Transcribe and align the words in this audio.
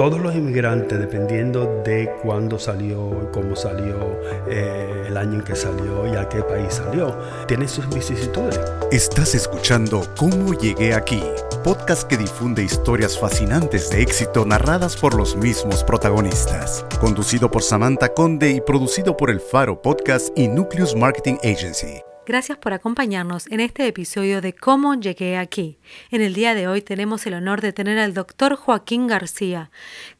todos 0.00 0.18
los 0.18 0.34
inmigrantes, 0.34 0.98
dependiendo 0.98 1.82
de 1.84 2.10
cuándo 2.22 2.58
salió, 2.58 3.30
cómo 3.34 3.54
salió, 3.54 4.18
eh, 4.48 5.04
el 5.08 5.14
año 5.18 5.34
en 5.34 5.44
que 5.44 5.54
salió 5.54 6.06
y 6.10 6.16
a 6.16 6.26
qué 6.26 6.42
país 6.42 6.72
salió, 6.72 7.14
tienen 7.46 7.68
sus 7.68 7.86
vicisitudes. 7.90 8.58
Estás 8.90 9.34
escuchando 9.34 10.00
Cómo 10.16 10.54
llegué 10.54 10.94
aquí, 10.94 11.22
podcast 11.62 12.04
que 12.08 12.16
difunde 12.16 12.62
historias 12.62 13.18
fascinantes 13.18 13.90
de 13.90 14.00
éxito 14.00 14.46
narradas 14.46 14.96
por 14.96 15.14
los 15.14 15.36
mismos 15.36 15.84
protagonistas. 15.84 16.86
Conducido 16.98 17.50
por 17.50 17.62
Samantha 17.62 18.08
Conde 18.14 18.52
y 18.52 18.62
producido 18.62 19.18
por 19.18 19.28
El 19.28 19.40
Faro 19.40 19.82
Podcast 19.82 20.30
y 20.34 20.48
Nucleus 20.48 20.96
Marketing 20.96 21.36
Agency. 21.44 22.00
Gracias 22.30 22.58
por 22.58 22.72
acompañarnos 22.72 23.48
en 23.48 23.58
este 23.58 23.88
episodio 23.88 24.40
de 24.40 24.52
Cómo 24.52 24.94
llegué 24.94 25.36
aquí. 25.36 25.80
En 26.12 26.22
el 26.22 26.32
día 26.32 26.54
de 26.54 26.68
hoy 26.68 26.80
tenemos 26.80 27.26
el 27.26 27.34
honor 27.34 27.60
de 27.60 27.72
tener 27.72 27.98
al 27.98 28.14
doctor 28.14 28.54
Joaquín 28.54 29.08
García, 29.08 29.72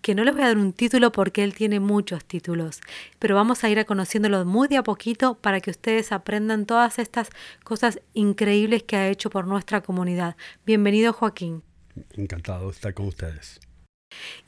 que 0.03 0.17
no 0.17 0.25
les 0.25 0.35
voy 0.35 0.43
a 0.43 0.49
dar 0.49 0.59
un 0.59 0.73
título 0.73 1.13
porque 1.13 1.45
él 1.45 1.55
tiene 1.55 1.79
muchos 1.79 2.25
títulos, 2.25 2.81
pero 3.21 3.37
vamos 3.37 3.63
a 3.63 3.71
ir 3.71 3.79
a 3.79 3.85
conociéndolo 3.85 4.45
muy 4.45 4.67
de 4.67 4.79
a 4.79 4.83
poquito 4.83 5.37
para 5.37 5.61
que 5.61 5.71
ustedes 5.71 6.11
aprendan 6.11 6.67
todas 6.67 6.99
estas 6.99 7.31
cosas 7.63 8.01
increíbles 8.13 8.83
que 8.83 8.97
ha 8.97 9.09
hecho 9.09 9.31
por 9.31 9.47
nuestra 9.47 9.81
comunidad. 9.81 10.35
Bienvenido 10.67 11.13
Joaquín. 11.13 11.63
Encantado 12.15 12.65
de 12.65 12.73
estar 12.73 12.93
con 12.93 13.07
ustedes. 13.07 13.61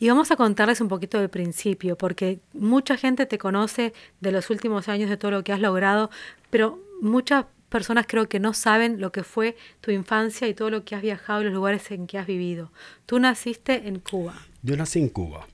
Y 0.00 0.08
vamos 0.08 0.32
a 0.32 0.36
contarles 0.36 0.80
un 0.80 0.88
poquito 0.88 1.20
del 1.20 1.30
principio, 1.30 1.96
porque 1.96 2.40
mucha 2.54 2.96
gente 2.96 3.24
te 3.26 3.38
conoce 3.38 3.92
de 4.20 4.32
los 4.32 4.50
últimos 4.50 4.88
años, 4.88 5.08
de 5.08 5.16
todo 5.16 5.30
lo 5.30 5.44
que 5.44 5.52
has 5.52 5.60
logrado, 5.60 6.10
pero 6.50 6.80
muchas 7.02 7.46
personas 7.68 8.06
creo 8.06 8.28
que 8.28 8.38
no 8.38 8.54
saben 8.54 9.00
lo 9.00 9.12
que 9.12 9.24
fue 9.24 9.56
tu 9.80 9.90
infancia 9.90 10.46
y 10.46 10.54
todo 10.54 10.70
lo 10.70 10.84
que 10.84 10.94
has 10.94 11.02
viajado 11.02 11.40
y 11.40 11.44
los 11.44 11.52
lugares 11.52 11.90
en 11.90 12.06
que 12.06 12.18
has 12.18 12.26
vivido. 12.26 12.72
Tú 13.06 13.18
naciste 13.18 13.88
en 13.88 13.98
Cuba. 13.98 14.34
Yo 14.62 14.76
nací 14.76 15.00
en 15.00 15.08
Cuba 15.08 15.46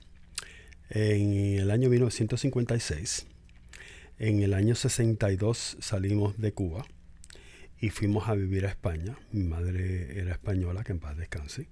en 0.90 1.32
el 1.58 1.70
año 1.70 1.88
1956. 1.88 3.26
En 4.18 4.42
el 4.42 4.52
año 4.52 4.74
62 4.74 5.78
salimos 5.80 6.38
de 6.38 6.52
Cuba 6.52 6.84
y 7.80 7.90
fuimos 7.90 8.28
a 8.28 8.34
vivir 8.34 8.66
a 8.66 8.68
España. 8.68 9.16
Mi 9.32 9.44
madre 9.44 10.18
era 10.18 10.32
española, 10.32 10.82
que 10.82 10.92
en 10.92 10.98
paz 10.98 11.16
descanse. 11.16 11.68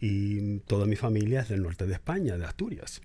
Y 0.00 0.58
toda 0.60 0.86
mi 0.86 0.96
familia 0.96 1.40
es 1.40 1.48
del 1.48 1.62
norte 1.62 1.86
de 1.86 1.94
España, 1.94 2.36
de 2.36 2.44
Asturias. 2.44 3.00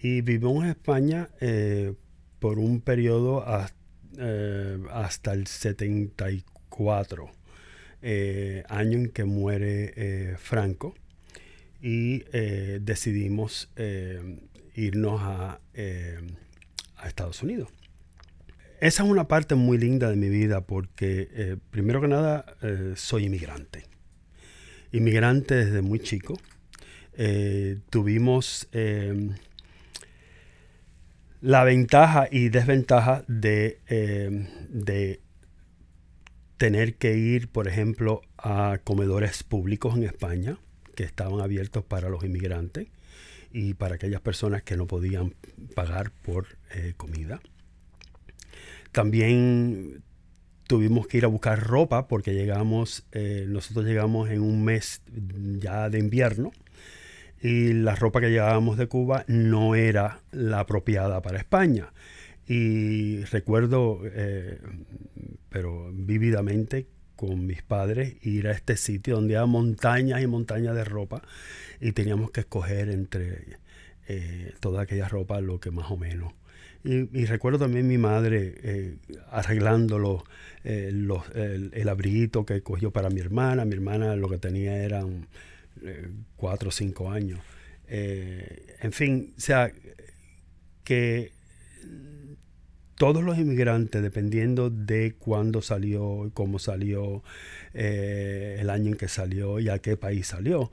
Y 0.00 0.22
vivimos 0.22 0.64
en 0.64 0.70
España 0.70 1.28
eh, 1.40 1.94
por 2.38 2.58
un 2.58 2.80
periodo 2.80 3.46
hasta 3.46 3.77
eh, 4.16 4.78
hasta 4.90 5.32
el 5.34 5.46
74, 5.46 7.30
eh, 8.00 8.64
año 8.68 8.98
en 8.98 9.10
que 9.10 9.24
muere 9.24 9.92
eh, 9.96 10.36
Franco, 10.38 10.94
y 11.80 12.24
decidimos 12.80 13.70
irnos 14.74 15.20
a, 15.22 15.60
a, 16.96 17.06
Estados 17.08 17.40
Unidos. 17.44 17.68
Esa 18.80 19.04
es 19.04 19.08
una 19.08 19.28
parte 19.28 19.54
muy 19.54 19.78
linda 19.78 20.10
de 20.10 20.16
mi 20.16 20.28
vida 20.28 20.62
porque, 20.62 21.56
primero 21.70 22.00
que 22.00 22.08
nada, 22.08 22.56
soy 22.96 23.26
inmigrante. 23.26 23.84
Inmigrante 24.90 25.54
desde 25.54 25.82
muy 25.82 26.00
chico. 26.00 26.36
tuvimos 27.90 28.68
la 31.40 31.64
ventaja 31.64 32.28
y 32.30 32.48
desventaja 32.48 33.24
de, 33.28 33.80
eh, 33.88 34.48
de, 34.68 35.20
tener 36.56 36.96
que 36.96 37.16
ir, 37.16 37.48
por 37.48 37.68
ejemplo, 37.68 38.22
a 38.36 38.80
comedores 38.82 39.44
públicos 39.44 39.96
en 39.96 40.02
España, 40.02 40.58
que 40.96 41.04
estaban 41.04 41.40
abiertos 41.40 41.84
para 41.84 42.08
los 42.08 42.24
inmigrantes 42.24 42.88
y 43.52 43.74
para 43.74 43.94
aquellas 43.94 44.20
personas 44.20 44.64
que 44.64 44.76
no 44.76 44.86
podían 44.86 45.34
pagar 45.76 46.10
por 46.10 46.46
eh, 46.74 46.94
comida. 46.96 47.40
También 48.90 50.02
tuvimos 50.66 51.06
que 51.06 51.18
ir 51.18 51.24
a 51.24 51.28
buscar 51.28 51.62
ropa 51.62 52.08
porque 52.08 52.34
llegamos, 52.34 53.06
eh, 53.12 53.44
nosotros 53.46 53.86
llegamos 53.86 54.28
en 54.30 54.42
un 54.42 54.64
mes 54.64 55.02
ya 55.60 55.88
de 55.88 56.00
invierno 56.00 56.50
y 57.40 57.72
la 57.72 57.94
ropa 57.94 58.20
que 58.20 58.30
llevábamos 58.30 58.76
de 58.76 58.88
Cuba 58.88 59.24
no 59.28 59.74
era 59.74 60.20
la 60.32 60.60
apropiada 60.60 61.22
para 61.22 61.38
España. 61.38 61.92
Y 62.46 63.24
recuerdo, 63.24 64.00
eh, 64.04 64.58
pero 65.48 65.90
vívidamente, 65.92 66.86
con 67.14 67.46
mis 67.46 67.62
padres, 67.62 68.14
ir 68.24 68.48
a 68.48 68.52
este 68.52 68.76
sitio 68.76 69.16
donde 69.16 69.36
había 69.36 69.46
montañas 69.46 70.22
y 70.22 70.26
montañas 70.26 70.74
de 70.74 70.84
ropa 70.84 71.22
y 71.80 71.92
teníamos 71.92 72.30
que 72.30 72.40
escoger 72.40 72.88
entre 72.88 73.58
eh, 74.08 74.54
toda 74.60 74.82
aquella 74.82 75.08
ropa 75.08 75.40
lo 75.40 75.60
que 75.60 75.70
más 75.70 75.90
o 75.90 75.96
menos. 75.96 76.32
Y, 76.84 77.26
recuerdo 77.26 77.58
también 77.58 77.86
mi 77.86 77.98
madre 77.98 78.54
eh, 78.62 78.96
arreglando 79.30 80.24
el, 80.64 81.10
el 81.72 81.88
abriguito 81.88 82.46
que 82.46 82.62
cogió 82.62 82.92
para 82.92 83.10
mi 83.10 83.20
hermana. 83.20 83.64
Mi 83.64 83.74
hermana 83.74 84.16
lo 84.16 84.28
que 84.28 84.38
tenía 84.38 84.78
eran 84.78 85.26
eh, 85.82 86.10
cuatro 86.36 86.68
o 86.68 86.72
cinco 86.72 87.10
años. 87.10 87.40
Eh, 87.86 88.76
en 88.80 88.92
fin, 88.92 89.34
o 89.36 89.40
sea, 89.40 89.72
que 90.84 91.32
todos 92.96 93.22
los 93.22 93.38
inmigrantes, 93.38 94.02
dependiendo 94.02 94.70
de 94.70 95.14
cuándo 95.14 95.62
salió, 95.62 96.30
cómo 96.34 96.58
salió, 96.58 97.22
eh, 97.74 98.58
el 98.60 98.70
año 98.70 98.88
en 98.88 98.96
que 98.96 99.08
salió 99.08 99.60
y 99.60 99.68
a 99.68 99.78
qué 99.78 99.96
país 99.96 100.26
salió, 100.26 100.70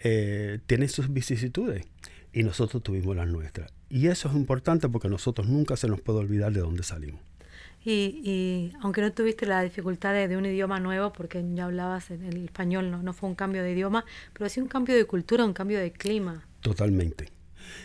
tienen 0.00 0.88
sus 0.88 1.12
vicisitudes. 1.12 1.86
Y 2.32 2.42
nosotros 2.42 2.82
tuvimos 2.82 3.16
las 3.16 3.28
nuestras. 3.28 3.72
Y 3.88 4.08
eso 4.08 4.28
es 4.28 4.34
importante 4.36 4.88
porque 4.88 5.08
nosotros 5.08 5.48
nunca 5.48 5.76
se 5.76 5.88
nos 5.88 6.00
puede 6.00 6.18
olvidar 6.18 6.52
de 6.52 6.60
dónde 6.60 6.82
salimos. 6.82 7.27
Y, 7.90 8.72
aunque 8.82 9.00
no 9.00 9.12
tuviste 9.12 9.46
la 9.46 9.62
dificultad 9.62 10.12
de, 10.12 10.36
un 10.36 10.44
idioma 10.44 10.78
nuevo, 10.78 11.12
porque 11.12 11.42
ya 11.54 11.64
hablabas 11.64 12.10
en 12.10 12.22
el 12.24 12.44
español, 12.44 12.90
no, 12.90 13.02
no 13.02 13.14
fue 13.14 13.30
un 13.30 13.34
cambio 13.34 13.62
de 13.62 13.72
idioma, 13.72 14.04
pero 14.34 14.48
sí 14.50 14.60
un 14.60 14.68
cambio 14.68 14.94
de 14.94 15.06
cultura, 15.06 15.44
un 15.44 15.54
cambio 15.54 15.78
de 15.78 15.90
clima. 15.92 16.46
Totalmente. 16.60 17.30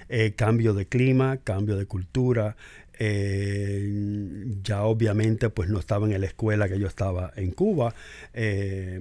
Eh, 0.09 0.33
cambio 0.35 0.73
de 0.73 0.87
clima, 0.87 1.37
cambio 1.37 1.77
de 1.77 1.85
cultura. 1.85 2.57
Eh, 2.99 3.91
ya 4.61 4.83
obviamente 4.83 5.49
pues 5.49 5.67
no 5.67 5.79
estaba 5.79 6.05
en 6.05 6.21
la 6.21 6.27
escuela 6.27 6.69
que 6.69 6.79
yo 6.79 6.87
estaba 6.87 7.31
en 7.35 7.51
Cuba. 7.51 7.95
Eh, 8.33 8.99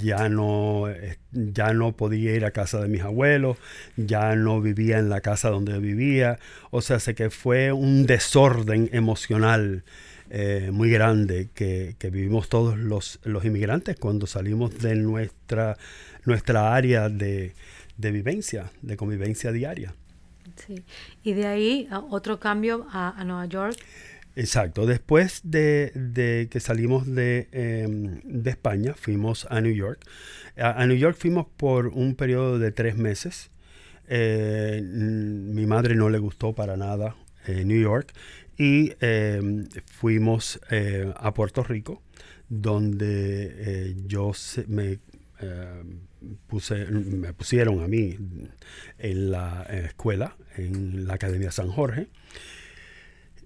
ya, 0.00 0.28
no, 0.28 0.86
ya 1.32 1.74
no 1.74 1.96
podía 1.96 2.34
ir 2.34 2.44
a 2.44 2.52
casa 2.52 2.80
de 2.80 2.88
mis 2.88 3.02
abuelos. 3.02 3.58
Ya 3.96 4.36
no 4.36 4.60
vivía 4.60 4.98
en 4.98 5.08
la 5.08 5.20
casa 5.20 5.50
donde 5.50 5.78
vivía. 5.78 6.38
O 6.70 6.80
sea, 6.80 7.00
sé 7.00 7.14
que 7.14 7.30
fue 7.30 7.72
un 7.72 8.06
desorden 8.06 8.88
emocional 8.92 9.84
eh, 10.30 10.70
muy 10.72 10.90
grande 10.90 11.48
que, 11.54 11.96
vivimos 12.10 12.48
todos 12.48 12.78
los, 12.78 13.20
los, 13.24 13.44
inmigrantes 13.44 13.96
cuando 13.96 14.26
salimos 14.26 14.78
de 14.78 14.94
nuestra, 14.94 15.76
nuestra 16.24 16.74
área 16.74 17.08
de, 17.08 17.52
vivencia, 17.98 18.70
de 18.80 18.96
convivencia 18.96 19.52
diaria. 19.52 19.94
Sí. 20.56 20.82
Y 21.22 21.34
de 21.34 21.46
ahí 21.46 21.88
otro 22.10 22.40
cambio 22.40 22.86
a, 22.90 23.22
Nueva 23.24 23.46
York. 23.46 23.76
Exacto. 24.36 24.86
Después 24.86 25.40
de, 25.44 26.48
que 26.50 26.60
salimos 26.60 27.06
de, 27.06 27.48
em, 27.52 28.20
de, 28.24 28.50
España, 28.50 28.94
fuimos 28.94 29.46
a 29.50 29.60
New 29.60 29.74
York. 29.74 30.00
A, 30.56 30.86
New 30.86 30.96
York 30.96 31.16
fuimos 31.18 31.46
por 31.56 31.88
un 31.88 32.14
periodo 32.14 32.58
de 32.58 32.72
tres 32.72 32.96
meses. 32.96 33.50
Eh, 34.08 34.82
mi 34.82 35.66
madre 35.66 35.94
no 35.94 36.08
le 36.08 36.18
gustó 36.18 36.54
para 36.54 36.76
nada 36.76 37.16
eh, 37.46 37.64
New 37.64 37.80
York 37.80 38.12
y 38.58 38.92
em, 39.00 39.66
fuimos 39.86 40.60
eh, 40.70 41.12
a 41.16 41.34
Puerto 41.34 41.62
Rico, 41.62 42.02
donde 42.48 43.54
eh, 43.56 43.96
yo 44.06 44.32
me, 44.68 44.98
em, 45.40 46.00
puse, 46.46 46.86
me 46.86 47.32
pusieron 47.32 47.82
a 47.82 47.88
mí 47.88 48.16
en 48.98 49.30
la 49.30 49.62
escuela, 49.70 50.36
en 50.56 51.06
la 51.06 51.14
Academia 51.14 51.50
San 51.50 51.68
Jorge. 51.68 52.08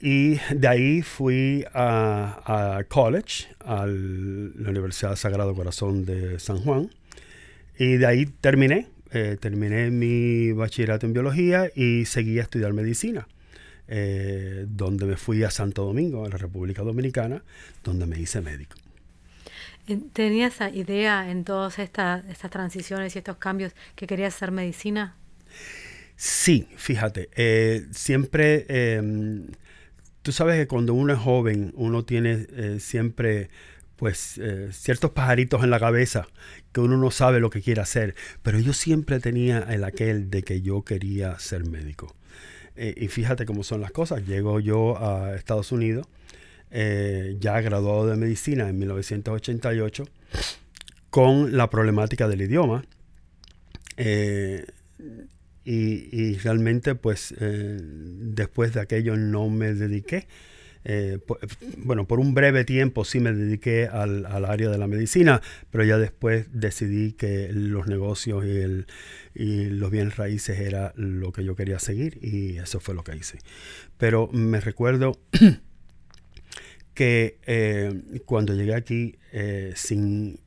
Y 0.00 0.38
de 0.54 0.68
ahí 0.68 1.02
fui 1.02 1.64
a, 1.74 2.84
college, 2.88 3.48
a 3.60 3.86
la 3.86 4.70
Universidad 4.70 5.16
Sagrado 5.16 5.54
Corazón 5.54 6.04
de 6.04 6.38
San 6.38 6.58
Juan. 6.58 6.90
Y 7.78 7.96
de 7.96 8.06
ahí 8.06 8.26
terminé, 8.26 8.88
eh, 9.12 9.36
terminé 9.40 9.90
mi 9.90 10.52
bachillerato 10.52 11.06
en 11.06 11.12
biología 11.12 11.70
y 11.74 12.04
seguí 12.04 12.38
a 12.38 12.42
estudiar 12.42 12.72
medicina. 12.72 13.26
Eh, 13.90 14.66
donde 14.68 15.06
me 15.06 15.16
fui 15.16 15.42
a 15.44 15.50
Santo 15.50 15.84
Domingo, 15.84 16.26
en 16.26 16.30
la 16.30 16.36
República 16.36 16.82
Dominicana, 16.82 17.42
donde 17.82 18.04
me 18.04 18.20
hice 18.20 18.42
médico. 18.42 18.76
¿Tenías 20.12 20.56
esa 20.56 20.68
idea 20.68 21.30
en 21.30 21.44
todas 21.44 21.78
estas, 21.78 22.22
transiciones 22.50 23.14
y 23.14 23.18
estos 23.18 23.38
cambios 23.38 23.72
que 23.94 24.06
querías 24.06 24.34
hacer 24.34 24.50
medicina? 24.50 25.16
Sí, 26.16 26.68
fíjate, 26.76 27.30
eh, 27.34 27.86
siempre, 27.92 28.66
em, 28.68 29.46
tú 30.20 30.32
sabes 30.32 30.56
que 30.56 30.66
cuando 30.66 30.92
uno 30.92 31.14
es 31.14 31.18
joven, 31.18 31.72
uno 31.74 32.04
tiene 32.04 32.46
eh, 32.52 32.76
siempre 32.80 33.48
pues 33.96 34.38
eh, 34.38 34.68
ciertos 34.72 35.10
pajaritos 35.10 35.64
en 35.64 35.70
la 35.70 35.80
cabeza 35.80 36.28
que 36.72 36.80
uno 36.80 36.96
no 36.96 37.10
sabe 37.10 37.40
lo 37.40 37.50
que 37.50 37.62
quiere 37.62 37.80
hacer, 37.80 38.14
pero 38.42 38.60
yo 38.60 38.72
siempre 38.72 39.18
tenía 39.20 39.60
el 39.70 39.84
aquel 39.84 40.30
de 40.30 40.42
que 40.42 40.60
yo 40.60 40.82
quería 40.82 41.38
ser 41.38 41.64
médico. 41.64 42.14
Eh, 42.78 42.94
y 42.96 43.08
fíjate 43.08 43.44
cómo 43.44 43.64
son 43.64 43.80
las 43.80 43.90
cosas. 43.90 44.24
Llego 44.24 44.60
yo 44.60 44.96
a 45.02 45.34
Estados 45.34 45.72
Unidos, 45.72 46.06
eh, 46.70 47.36
ya 47.40 47.60
graduado 47.60 48.06
de 48.06 48.16
medicina 48.16 48.68
en 48.68 48.78
1988, 48.78 50.04
con 51.10 51.56
la 51.56 51.68
problemática 51.70 52.28
del 52.28 52.42
idioma. 52.42 52.84
y, 55.64 56.34
realmente, 56.38 56.94
pues, 56.94 57.34
después 57.38 58.72
de 58.72 58.80
aquello 58.80 59.16
no 59.16 59.50
me 59.50 59.74
dediqué 59.74 60.28
eh, 60.84 61.18
bueno, 61.78 62.06
por 62.06 62.20
un 62.20 62.34
breve 62.34 62.64
tiempo 62.64 63.04
sí 63.04 63.20
me 63.20 63.32
dediqué 63.32 63.86
al, 63.86 64.24
área 64.26 64.70
de 64.70 64.78
la 64.78 64.86
medicina, 64.86 65.42
pero 65.70 65.84
ya 65.84 65.98
después 65.98 66.46
decidí 66.52 67.12
que 67.12 67.50
los 67.52 67.86
negocios 67.86 68.44
y, 68.44 68.86
los 69.34 69.90
bienes 69.90 70.16
raíces 70.16 70.58
era 70.58 70.92
lo 70.96 71.32
que 71.32 71.44
yo 71.44 71.54
quería 71.54 71.78
seguir 71.78 72.18
y 72.20 72.56
eso 72.58 72.80
fue 72.80 72.94
lo 72.94 73.04
que 73.04 73.16
hice. 73.16 73.38
Pero 73.96 74.28
me 74.32 74.60
recuerdo 74.60 75.20
que 76.94 77.38
eh, 77.46 78.20
cuando 78.24 78.54
llegué 78.54 78.74
aquí 78.74 79.16
eh, 79.32 79.72
sin 79.76 80.40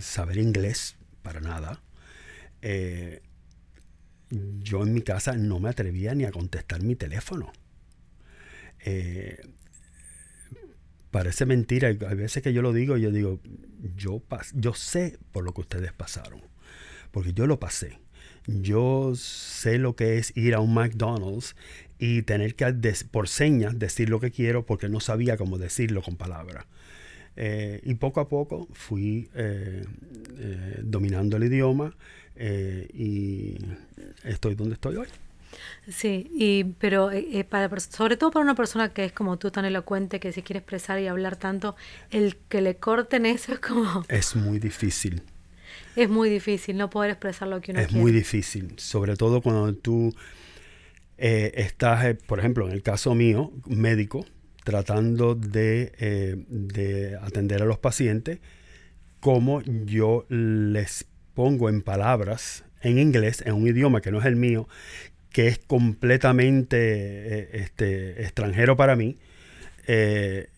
saber 0.00 0.38
inglés 0.38 0.96
para 1.22 1.40
nada, 1.40 1.80
yo 4.30 4.82
en 4.82 4.92
mi 4.92 5.02
casa 5.02 5.36
no 5.36 5.60
me 5.60 5.68
atrevía 5.68 6.14
ni 6.14 6.24
a 6.24 6.32
contestar 6.32 6.82
mi 6.82 6.96
teléfono. 6.96 7.52
Eh, 8.84 9.38
parece 11.10 11.46
mentira. 11.46 11.88
Hay 11.88 11.96
veces 11.96 12.42
que 12.42 12.52
yo 12.52 12.62
lo 12.62 12.72
digo, 12.72 12.96
yo 12.96 13.10
digo, 13.10 13.40
yo, 13.96 14.22
yo 14.52 14.74
sé 14.74 15.18
por 15.32 15.44
lo 15.44 15.52
que 15.54 15.62
ustedes 15.62 15.92
pasaron, 15.92 16.42
porque 17.10 17.32
yo 17.32 17.46
lo 17.46 17.58
pasé. 17.58 17.98
Yo 18.46 19.14
sé 19.16 19.78
lo 19.78 19.96
que 19.96 20.18
es 20.18 20.36
ir 20.36 20.54
a 20.54 20.60
un 20.60 20.74
McDonald's 20.74 21.56
y 21.98 22.22
tener 22.22 22.54
que 22.56 22.66
por 23.10 23.28
señas 23.28 23.78
decir 23.78 24.10
lo 24.10 24.20
que 24.20 24.30
quiero 24.30 24.66
porque 24.66 24.90
no 24.90 25.00
sabía 25.00 25.38
cómo 25.38 25.56
decirlo 25.56 26.02
con 26.02 26.16
palabras. 26.16 26.66
Eh, 27.36 27.80
y 27.84 27.94
poco 27.94 28.20
a 28.20 28.28
poco 28.28 28.68
fui 28.72 29.28
eh, 29.34 29.84
dominando 30.82 31.38
el 31.38 31.44
idioma 31.44 31.96
y 32.36 33.56
estoy 34.24 34.54
donde 34.56 34.74
estoy 34.74 34.96
hoy. 34.96 35.08
Sí, 35.88 36.30
y, 36.32 36.64
pero 36.78 37.10
eh, 37.10 37.26
eh, 37.32 37.44
para, 37.44 37.68
sobre 37.80 38.16
todo 38.16 38.30
para 38.30 38.42
una 38.42 38.54
persona 38.54 38.92
que 38.92 39.04
es 39.04 39.12
como 39.12 39.38
tú 39.38 39.50
tan 39.50 39.64
elocuente, 39.64 40.20
que 40.20 40.32
se 40.32 40.42
quiere 40.42 40.58
expresar 40.58 41.00
y 41.00 41.06
hablar 41.06 41.36
tanto, 41.36 41.76
el 42.10 42.36
que 42.48 42.60
le 42.60 42.76
corten 42.76 43.26
eso 43.26 43.52
es 43.52 43.58
como... 43.60 44.04
Es 44.08 44.36
muy 44.36 44.58
difícil. 44.58 45.22
Es 45.96 46.08
muy 46.08 46.28
difícil 46.28 46.76
no 46.76 46.90
poder 46.90 47.10
expresar 47.10 47.48
lo 47.48 47.60
que 47.60 47.72
uno 47.72 47.80
es 47.80 47.86
quiere. 47.86 47.98
Es 47.98 48.02
muy 48.02 48.12
difícil, 48.12 48.74
sobre 48.78 49.16
todo 49.16 49.40
cuando 49.40 49.74
tú 49.74 50.14
eh, 51.18 51.52
estás, 51.56 52.16
por 52.26 52.38
ejemplo, 52.38 52.66
en 52.66 52.72
el 52.72 52.82
caso 52.82 53.14
mío, 53.14 53.52
médico, 53.66 54.24
tratando 54.64 55.34
de, 55.34 56.44
de 56.48 57.18
atender 57.20 57.62
a 57.62 57.66
los 57.66 57.78
pacientes, 57.78 58.38
como 59.20 59.62
yo 59.62 60.26
les 60.28 61.06
pongo 61.34 61.68
en 61.68 61.82
palabras 61.82 62.64
en 62.84 62.98
inglés, 62.98 63.42
en 63.46 63.54
un 63.54 63.66
idioma 63.66 64.00
que 64.00 64.12
no 64.12 64.20
es 64.20 64.26
el 64.26 64.36
mío, 64.36 64.68
que 65.34 65.48
es 65.48 65.58
completamente 65.58 66.76
eh, 66.78 67.48
este, 67.54 68.22
extranjero 68.22 68.76
para 68.76 68.94
mí, 68.94 69.18
eh, 69.88 70.48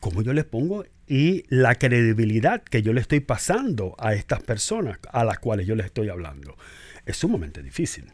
cómo 0.00 0.22
yo 0.22 0.32
les 0.32 0.46
pongo 0.46 0.86
y 1.06 1.44
la 1.50 1.74
credibilidad 1.74 2.62
que 2.62 2.80
yo 2.80 2.94
le 2.94 3.02
estoy 3.02 3.20
pasando 3.20 3.94
a 3.98 4.14
estas 4.14 4.42
personas 4.42 4.98
a 5.12 5.24
las 5.24 5.38
cuales 5.38 5.66
yo 5.66 5.74
les 5.74 5.84
estoy 5.84 6.08
hablando. 6.08 6.56
Es 7.04 7.18
sumamente 7.18 7.62
difícil. 7.62 8.06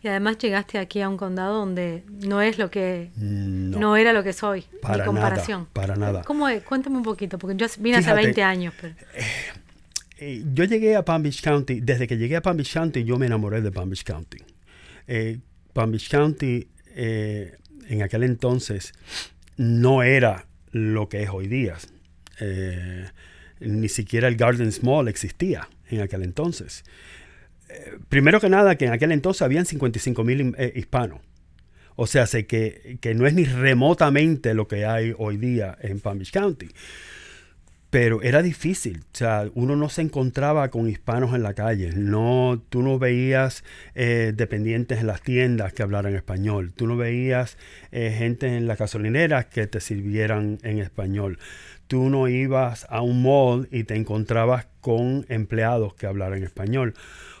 Y 0.00 0.08
además 0.08 0.38
llegaste 0.38 0.78
aquí 0.78 1.02
a 1.02 1.10
un 1.10 1.18
condado 1.18 1.58
donde 1.58 2.04
no 2.26 2.40
es 2.40 2.56
lo 2.56 2.70
que 2.70 3.10
no, 3.14 3.98
era 3.98 4.14
lo 4.14 4.24
que 4.24 4.32
soy, 4.32 4.64
para 4.80 5.04
comparación. 5.04 5.60
Nada, 5.60 5.72
para 5.74 5.96
nada. 5.96 6.22
¿Cómo 6.22 6.48
es? 6.48 6.62
Cuéntame 6.62 6.96
un 6.96 7.02
poquito, 7.02 7.36
porque 7.36 7.58
yo 7.58 7.66
vine 7.78 7.98
hace 7.98 8.14
20 8.14 8.42
años. 8.42 8.72
Eh, 10.16 10.42
yo 10.54 10.64
llegué 10.64 10.96
a 10.96 11.04
Palm 11.04 11.22
Beach 11.22 11.42
County, 11.42 11.80
desde 11.80 12.06
que 12.06 12.16
llegué 12.16 12.36
a 12.36 12.40
Palm 12.40 12.56
Beach 12.56 12.72
County 12.72 13.04
yo 13.04 13.18
me 13.18 13.26
enamoré 13.26 13.60
de 13.60 13.70
Palm 13.70 13.90
Beach 13.90 14.04
County. 14.04 14.38
Eh, 15.06 15.38
Palm 15.72 15.90
Beach 15.90 16.08
County 16.08 16.68
eh, 16.94 17.56
en 17.88 18.02
aquel 18.02 18.22
entonces 18.22 18.92
no 19.56 20.02
era 20.02 20.46
lo 20.70 21.08
que 21.08 21.22
es 21.22 21.30
hoy 21.30 21.48
día. 21.48 21.76
Eh, 22.40 23.06
ni 23.60 23.88
siquiera 23.88 24.28
el 24.28 24.36
Gardens 24.36 24.82
Mall 24.82 25.08
existía 25.08 25.68
en 25.88 26.00
aquel 26.00 26.22
entonces. 26.22 26.84
primero 28.08 28.40
que 28.40 28.48
nada, 28.48 28.76
que 28.76 28.86
en 28.86 28.92
aquel 28.92 29.12
entonces 29.12 29.42
habían 29.42 29.66
55 29.66 30.24
mil 30.24 30.54
hispanos. 30.74 31.20
O 31.96 32.06
sea, 32.06 32.26
sé 32.26 32.46
que, 32.46 32.98
que, 33.00 33.14
no 33.14 33.26
es 33.26 33.34
ni 33.34 33.44
remotamente 33.44 34.54
lo 34.54 34.66
que 34.66 34.84
hay 34.84 35.14
hoy 35.16 35.36
día 35.36 35.76
en 35.80 36.00
Palm 36.00 36.18
Beach 36.18 36.32
County 36.32 36.68
pero 37.94 38.22
era 38.22 38.42
difícil. 38.42 39.04
O 39.12 39.16
sea, 39.16 39.48
uno 39.54 39.76
no 39.76 39.88
se 39.88 40.02
encontraba 40.02 40.68
con 40.68 40.88
hispanos 40.88 41.32
en 41.32 41.44
la 41.44 41.54
calle. 41.54 41.92
No, 41.94 42.60
tú 42.68 42.82
no 42.82 42.98
veías 42.98 43.62
eh, 43.94 44.32
dependientes 44.34 44.98
en 44.98 45.06
las 45.06 45.22
tiendas 45.22 45.72
que 45.72 45.84
hablaran 45.84 46.16
español. 46.16 46.72
Tú 46.74 46.88
no 46.88 46.96
veías 46.96 47.56
eh, 47.92 48.12
gente 48.18 48.56
en 48.56 48.66
las 48.66 48.78
gasolineras 48.78 49.46
que 49.46 49.68
te 49.68 49.78
sirvieran 49.78 50.58
en 50.64 50.80
español. 50.80 51.38
Tú 51.86 52.10
no 52.10 52.26
ibas 52.26 52.84
a 52.90 53.00
un 53.00 53.22
mall 53.22 53.68
y 53.70 53.84
te 53.84 53.94
encontrabas 53.94 54.66
con 54.80 55.24
empleados 55.28 55.94
que 55.94 56.06
hablaran 56.06 56.42
español. 56.42 56.94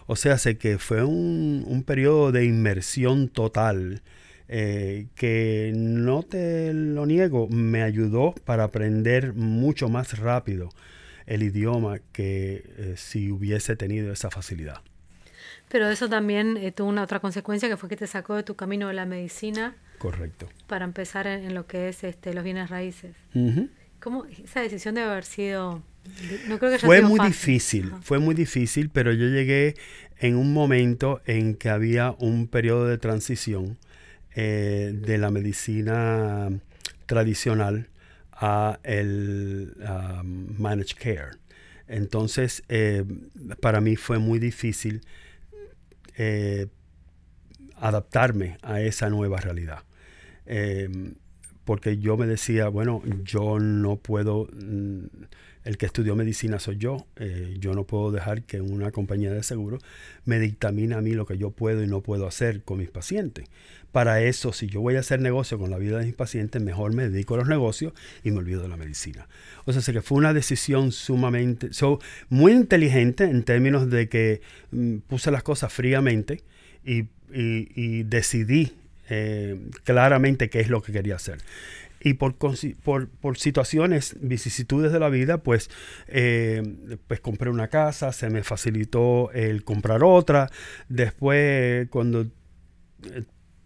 O 0.06 0.14
sea, 0.14 0.38
sé 0.38 0.56
que 0.56 0.78
fue 0.78 1.02
un, 1.02 1.64
un 1.66 1.82
periodo 1.82 2.30
de 2.30 2.44
inmersión 2.44 3.28
total 3.28 4.02
eh, 4.48 5.06
que 5.14 5.72
no 5.74 6.22
te 6.22 6.72
lo 6.74 7.06
niego, 7.06 7.48
me 7.48 7.82
ayudó 7.82 8.34
para 8.44 8.64
aprender 8.64 9.32
mucho 9.32 9.88
más 9.88 10.18
rápido 10.18 10.68
el 11.26 11.42
idioma 11.42 11.98
que 12.12 12.64
eh, 12.76 12.94
si 12.96 13.30
hubiese 13.30 13.76
tenido 13.76 14.12
esa 14.12 14.30
facilidad. 14.30 14.82
Pero 15.68 15.88
eso 15.88 16.08
también 16.08 16.58
eh, 16.58 16.72
tuvo 16.72 16.88
una 16.88 17.02
otra 17.02 17.20
consecuencia 17.20 17.68
que 17.68 17.76
fue 17.76 17.88
que 17.88 17.96
te 17.96 18.06
sacó 18.06 18.36
de 18.36 18.42
tu 18.42 18.54
camino 18.54 18.88
de 18.88 18.94
la 18.94 19.06
medicina. 19.06 19.74
Correcto. 19.98 20.48
Para 20.66 20.84
empezar 20.84 21.26
en, 21.26 21.54
lo 21.54 21.66
que 21.66 21.88
es 21.88 22.04
este, 22.04 22.34
los 22.34 22.44
bienes 22.44 22.68
raíces. 22.68 23.16
¿Cómo 24.00 24.26
esa 24.26 24.60
decisión 24.60 24.94
debe 24.94 25.10
haber 25.10 25.24
sido? 25.24 25.82
No 26.48 26.58
creo 26.58 26.72
que 26.72 26.78
fue 26.78 27.00
muy 27.00 27.18
difícil, 27.20 27.90
fue 28.02 28.18
muy 28.18 28.34
difícil, 28.34 28.90
pero 28.90 29.12
yo 29.12 29.26
llegué 29.28 29.74
en 30.18 30.36
un 30.36 30.52
momento 30.52 31.22
en 31.24 31.54
que 31.54 31.70
había 31.70 32.14
un 32.18 32.46
periodo 32.46 32.86
de 32.86 32.98
transición 32.98 33.78
eh, 34.36 34.92
de 34.94 35.18
la 35.18 35.30
medicina 35.30 36.50
tradicional 37.06 37.88
a 38.32 38.80
el 38.82 39.74
managed 40.58 40.96
care. 40.98 41.30
Entonces, 41.86 42.62
eh, 42.68 43.04
para 43.60 43.80
mí 43.80 43.96
fue 43.96 44.18
muy 44.18 44.38
difícil 44.38 45.02
eh, 46.16 46.66
adaptarme 47.76 48.58
a 48.62 48.80
esa 48.80 49.08
nueva 49.08 49.38
realidad. 49.38 49.84
porque 51.64 51.96
yo 51.98 52.16
me 52.18 52.26
decía, 52.26 52.68
bueno, 52.68 53.02
yo 53.22 53.58
no 53.58 53.96
puedo, 53.96 54.48
mm, 54.52 55.06
el 55.64 55.78
que 55.78 55.86
estudió 55.86 56.14
medicina 56.14 56.58
soy 56.58 56.76
yo, 56.76 57.06
yo 57.58 57.74
no 57.74 57.84
puedo 57.84 58.12
dejar 58.12 58.42
que 58.42 58.60
una 58.60 58.90
compañía 58.90 59.32
de 59.32 59.42
seguro 59.42 59.78
me 60.24 60.38
dictamine 60.38 60.94
a 60.94 61.00
mí 61.00 61.12
lo 61.12 61.26
que 61.26 61.38
yo 61.38 61.50
puedo 61.50 61.82
y 61.82 61.86
no 61.86 62.02
puedo 62.02 62.26
hacer 62.26 62.62
con 62.62 62.78
mis 62.78 62.90
pacientes. 62.90 63.46
Para 63.94 64.20
eso, 64.20 64.52
si 64.52 64.66
yo 64.66 64.80
voy 64.80 64.96
a 64.96 64.98
hacer 64.98 65.20
negocio 65.20 65.56
con 65.56 65.70
la 65.70 65.78
vida 65.78 66.00
de 66.00 66.06
mis 66.06 66.16
pacientes, 66.16 66.60
mejor 66.60 66.92
me 66.92 67.08
dedico 67.08 67.34
a 67.34 67.36
los 67.36 67.46
negocios 67.46 67.92
y 68.24 68.32
me 68.32 68.38
olvido 68.38 68.60
de 68.60 68.66
la 68.66 68.76
medicina. 68.76 69.28
O 69.66 69.72
sea, 69.72 69.94
que 69.94 70.02
fue 70.02 70.18
una 70.18 70.34
decisión 70.34 70.90
sumamente, 70.90 71.70
muy 72.28 72.50
inteligente 72.50 73.22
en 73.22 73.44
términos 73.44 73.88
de 73.88 74.08
que 74.08 74.40
mm, 74.72 74.96
puse 75.06 75.30
las 75.30 75.44
cosas 75.44 75.72
fríamente 75.72 76.42
y, 76.84 77.04
decidí 78.02 78.72
eh, 79.08 79.60
claramente 79.84 80.50
qué 80.50 80.58
es 80.58 80.68
lo 80.68 80.82
que 80.82 80.90
quería 80.90 81.14
hacer. 81.14 81.38
Y 82.04 82.14
por, 82.14 82.36
por, 82.36 83.38
situaciones, 83.38 84.16
vicisitudes 84.20 84.92
de 84.92 85.00
la 85.00 85.08
vida, 85.08 85.38
pues, 85.38 85.70
eh, 86.06 86.62
pues 87.08 87.20
compré 87.20 87.50
una 87.50 87.68
casa, 87.68 88.12
se 88.12 88.30
me 88.30 88.44
facilitó 88.44 89.32
el 89.32 89.64
comprar 89.64 90.04
otra. 90.04 90.50
Después, 90.88 91.88
cuando 91.88 92.26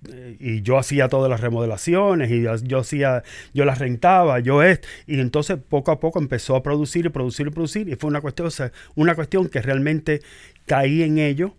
eh, 0.08 0.36
y 0.38 0.62
yo 0.62 0.78
hacía 0.78 1.08
todas 1.08 1.28
las 1.28 1.40
remodelaciones 1.40 2.30
y 2.30 2.42
yo 2.68 2.78
hacía, 2.78 3.24
yo 3.52 3.64
las 3.64 3.80
rentaba, 3.80 4.38
yo 4.38 4.62
es, 4.62 4.80
y 5.08 5.18
entonces 5.18 5.58
poco 5.68 5.90
a 5.90 5.98
poco 5.98 6.20
empezó 6.20 6.54
a 6.54 6.62
producir 6.62 7.06
y 7.06 7.08
producir 7.08 7.48
y 7.48 7.50
producir 7.50 7.88
y 7.88 7.96
fue 7.96 8.08
una 8.08 8.20
cuestión, 8.20 8.48
una 8.94 9.16
cuestión 9.16 9.48
que 9.48 9.60
realmente 9.60 10.22
caí 10.66 11.02
en 11.02 11.18
ello 11.18 11.56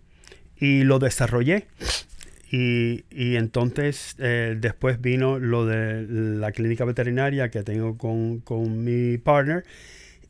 y 0.56 0.84
lo 0.84 0.98
desarrollé 0.98 1.66
Y, 2.52 3.04
entonces 3.36 4.16
eh, 4.18 4.56
después 4.58 5.00
vino 5.00 5.38
lo 5.38 5.66
de 5.66 6.04
la 6.08 6.50
clínica 6.50 6.84
veterinaria 6.84 7.48
que 7.48 7.62
tengo 7.62 7.96
con, 7.96 8.40
con 8.40 8.82
mi 8.82 9.18
partner 9.18 9.64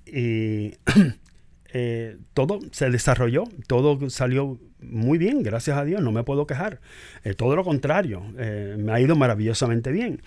y 0.04 0.74
eh, 1.72 2.18
todo 2.34 2.60
se 2.72 2.90
desarrolló, 2.90 3.44
todo 3.66 4.10
salió 4.10 4.58
muy 4.82 5.16
bien, 5.16 5.42
gracias 5.42 5.78
a 5.78 5.84
Dios, 5.84 6.02
no 6.02 6.12
me 6.12 6.22
puedo 6.22 6.46
quejar. 6.46 6.80
Eh, 7.24 7.32
todo 7.32 7.56
lo 7.56 7.64
contrario, 7.64 8.22
me 8.22 8.92
ha 8.92 9.00
ido 9.00 9.16
maravillosamente 9.16 9.90
bien. 9.90 10.20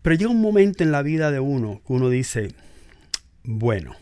Pero 0.00 0.16
llega 0.16 0.30
un 0.30 0.40
momento 0.40 0.82
en 0.82 0.90
la 0.90 1.02
vida 1.02 1.30
de 1.30 1.40
uno 1.40 1.82
que 1.86 1.92
uno 1.92 2.08
dice, 2.08 2.48
bueno, 3.44 3.94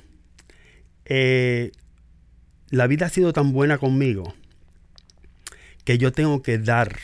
la 2.70 2.86
vida 2.86 3.06
ha 3.06 3.08
sido 3.08 3.32
tan 3.32 3.52
buena 3.52 3.78
conmigo 3.78 4.34
que 5.84 5.98
yo 5.98 6.12
tengo 6.12 6.42
que 6.42 6.58
dar 6.58 6.96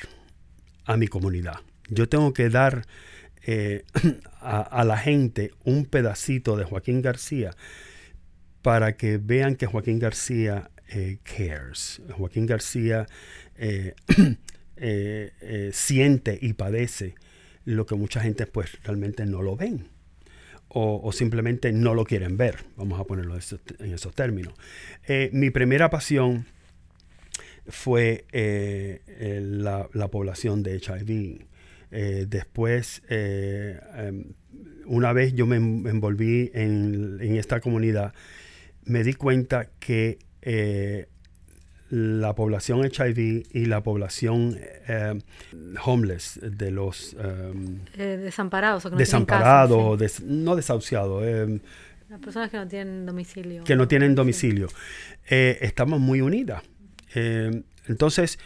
a 0.85 0.97
mi 0.97 1.09
comunidad. 1.09 1.61
Yo 1.88 2.09
tengo 2.09 2.33
que 2.33 2.49
dar 2.49 2.87
eh, 3.45 3.85
a, 4.40 4.85
la 4.85 4.97
gente 4.99 5.52
un 5.64 5.85
pedacito 5.85 6.56
de 6.56 6.64
Joaquín 6.64 7.02
García 7.02 7.56
para 8.62 8.97
que 8.97 9.18
vean 9.18 9.54
que 9.56 9.66
Joaquín 9.66 9.99
García 9.99 10.71
eh, 10.88 11.18
cares. 11.23 12.02
Joaquín 12.11 12.47
García 12.47 13.06
eh, 13.56 13.95
siente 15.73 16.38
y 16.40 16.54
padece 16.54 17.14
lo 17.64 17.87
que 17.87 17.95
mucha 17.95 18.21
gente 18.21 18.47
pues 18.47 18.83
realmente 18.83 19.26
no 19.26 19.42
lo 19.42 19.56
ven. 19.56 19.88
O, 20.68 21.11
simplemente 21.11 21.73
no 21.73 21.95
lo 21.95 22.04
quieren 22.04 22.37
ver, 22.37 22.66
vamos 22.76 23.00
a 23.00 23.04
ponerlo 23.04 23.35
en 23.78 23.95
esos 23.95 24.14
términos. 24.14 24.52
mi 25.33 25.49
primera 25.49 25.88
pasión 25.88 26.45
fue 27.68 28.25
eh, 28.32 29.00
la, 29.42 30.08
población 30.08 30.62
de 30.62 30.76
HIV. 30.76 31.46
Eh, 31.90 32.26
después, 32.28 33.02
eh, 33.08 33.80
em, 33.96 34.25
una 34.87 35.12
vez 35.12 35.35
yo 35.35 35.46
me 35.46 35.56
envolví 35.56 36.50
en, 36.54 37.18
esta 37.37 37.61
comunidad, 37.61 38.12
me 38.85 39.02
di 39.02 39.14
cuenta 39.14 39.68
que 39.78 40.18
la 41.88 42.35
población 42.35 42.85
HIV 42.85 43.46
y 43.52 43.66
la 43.66 43.82
población 43.82 44.58
homeless 45.85 46.40
de 46.42 46.70
los 46.70 47.16
em, 47.18 47.80
desamparados 47.96 48.87
o 48.87 48.90
no 48.90 48.96
desamparados 48.96 50.23
no 50.23 50.56
desahuciados 50.56 51.25
las 52.08 52.20
personas 52.20 52.50
que 52.50 52.56
no 52.56 52.68
tienen 52.68 53.06
domicilio. 53.06 53.64
que 53.64 53.75
no 53.75 53.88
tienen 53.88 54.14
domicilio. 54.14 54.68
Estamos 55.28 55.99
muy 55.99 56.20
unidas 56.20 56.62
eh, 57.16 57.62
entonces, 57.88 58.38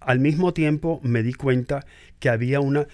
al 0.00 0.20
mismo 0.20 0.52
tiempo 0.52 1.00
me 1.02 1.22
di 1.22 1.32
cuenta 1.32 1.84
que 2.20 2.28
había 2.28 2.60
una... 2.60 2.86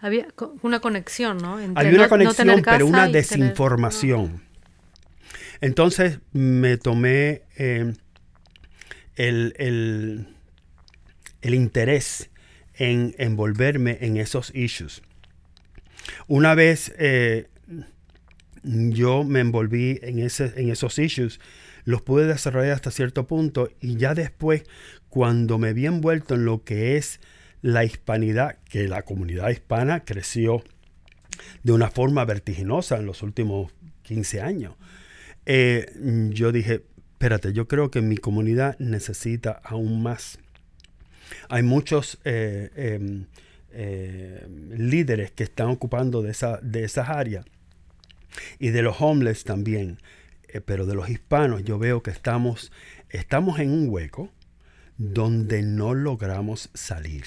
Había 0.00 0.26
una 0.62 0.80
conexión, 0.80 1.38
¿no? 1.38 1.58
había 1.76 1.94
una 1.94 2.08
conexión, 2.08 2.62
pero 2.64 2.86
una 2.88 3.06
desinformación. 3.06 4.42
Entonces 5.60 6.18
me 6.32 6.76
tomé 6.76 7.42
eh, 7.56 7.94
el, 9.14 10.26
interés 11.42 12.30
en 12.74 13.14
envolverme 13.18 13.98
en 14.00 14.16
esos 14.16 14.52
issues. 14.56 15.02
Una 16.26 16.56
vez 16.56 16.92
eh, 16.98 17.46
yo 18.64 19.22
me 19.22 19.38
envolví 19.38 20.00
en, 20.02 20.18
ese, 20.18 20.52
en 20.56 20.68
esos 20.68 20.98
issues, 20.98 21.38
los 21.84 22.02
pude 22.02 22.26
desarrollar 22.26 22.72
hasta 22.72 22.90
cierto 22.90 23.26
punto 23.26 23.70
y 23.80 23.96
ya 23.96 24.14
después, 24.14 24.64
cuando 25.08 25.58
me 25.58 25.72
vi 25.72 25.86
envuelto 25.86 26.34
en 26.34 26.44
lo 26.44 26.64
que 26.64 26.96
es 26.96 27.20
la 27.60 27.84
hispanidad, 27.84 28.58
que 28.68 28.88
la 28.88 29.02
comunidad 29.02 29.50
hispana 29.50 30.04
creció 30.04 30.62
de 31.62 31.72
una 31.72 31.90
forma 31.90 32.24
vertiginosa 32.24 32.96
en 32.98 33.06
los 33.06 33.22
últimos 33.22 33.72
15 34.02 34.40
años, 34.40 34.74
eh, 35.46 35.90
yo 36.30 36.52
dije, 36.52 36.84
espérate, 37.12 37.52
yo 37.52 37.68
creo 37.68 37.90
que 37.90 38.00
mi 38.00 38.16
comunidad 38.16 38.76
necesita 38.78 39.60
aún 39.64 40.02
más. 40.02 40.38
Hay 41.48 41.62
muchos 41.62 42.18
eh, 42.24 42.70
em, 42.74 43.26
eh, 43.72 44.46
líderes 44.76 45.30
que 45.30 45.44
están 45.44 45.68
ocupando 45.68 46.22
de, 46.22 46.30
esa, 46.30 46.58
de 46.58 46.84
esas 46.84 47.08
áreas 47.08 47.44
y 48.58 48.70
de 48.70 48.82
los 48.82 49.00
homeless 49.00 49.44
también. 49.44 49.98
Eh, 50.52 50.60
pero 50.60 50.86
de 50.86 50.94
los 50.94 51.08
hispanos 51.08 51.64
yo 51.64 51.78
veo 51.78 52.02
que 52.02 52.10
estamos, 52.10 52.70
estamos 53.08 53.58
en 53.58 53.70
un 53.70 53.88
hueco 53.88 54.30
donde 54.98 55.62
no 55.62 55.94
logramos 55.94 56.70
salir. 56.74 57.24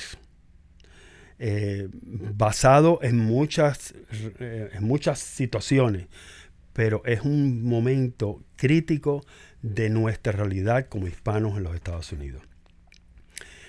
Eh, 1.37 1.89
basado 1.91 2.99
en 3.01 3.17
muchas, 3.17 3.93
eh, 4.39 4.69
en 4.73 4.83
muchas 4.85 5.19
situaciones, 5.19 6.07
pero 6.71 7.01
es 7.05 7.21
un 7.21 7.63
momento 7.63 8.41
crítico 8.55 9.25
de 9.61 9.89
nuestra 9.89 10.31
realidad 10.31 10.87
como 10.87 11.07
hispanos 11.07 11.57
en 11.57 11.63
los 11.63 11.75
Estados 11.75 12.11
Unidos. 12.11 12.43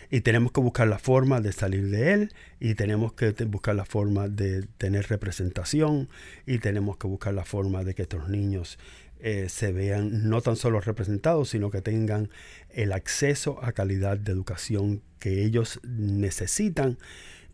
Y 0.09 0.21
tenemos 0.21 0.53
que 0.53 0.61
buscar 0.61 0.87
la 0.87 1.01
forma 1.01 1.41
de 1.41 1.51
salir 1.51 1.89
de 1.89 2.13
él 2.13 2.33
y 2.61 2.75
tenemos 2.75 3.15
que 3.15 3.33
buscar 3.47 3.75
la 3.75 3.85
forma 3.85 4.29
de 4.29 4.63
tener 4.79 5.09
representación 5.09 6.09
y 6.47 6.59
tenemos 6.59 6.97
que 6.97 7.09
buscar 7.09 7.35
la 7.35 7.45
forma 7.45 7.83
de 7.83 7.95
que 7.95 8.03
estos 8.03 8.29
niños 8.29 8.79
eh, 9.21 9.49
se 9.49 9.73
vean 9.73 10.29
no 10.29 10.41
tan 10.41 10.57
solo 10.57 10.81
representados, 10.81 11.51
sino 11.51 11.71
que 11.71 11.83
tengan 11.83 12.31
el 12.71 12.93
acceso 12.93 13.63
a 13.65 13.73
calidad 13.73 14.19
de 14.19 14.33
educación 14.33 15.03
que 15.19 15.45
ellos 15.45 15.81
necesitan 15.85 16.99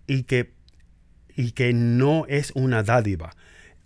y 0.07 0.25
que, 0.25 0.53
y 1.37 1.53
que 1.53 1.73
no 1.73 2.27
es 2.27 2.53
una 2.55 2.83
dádiva, 2.83 3.35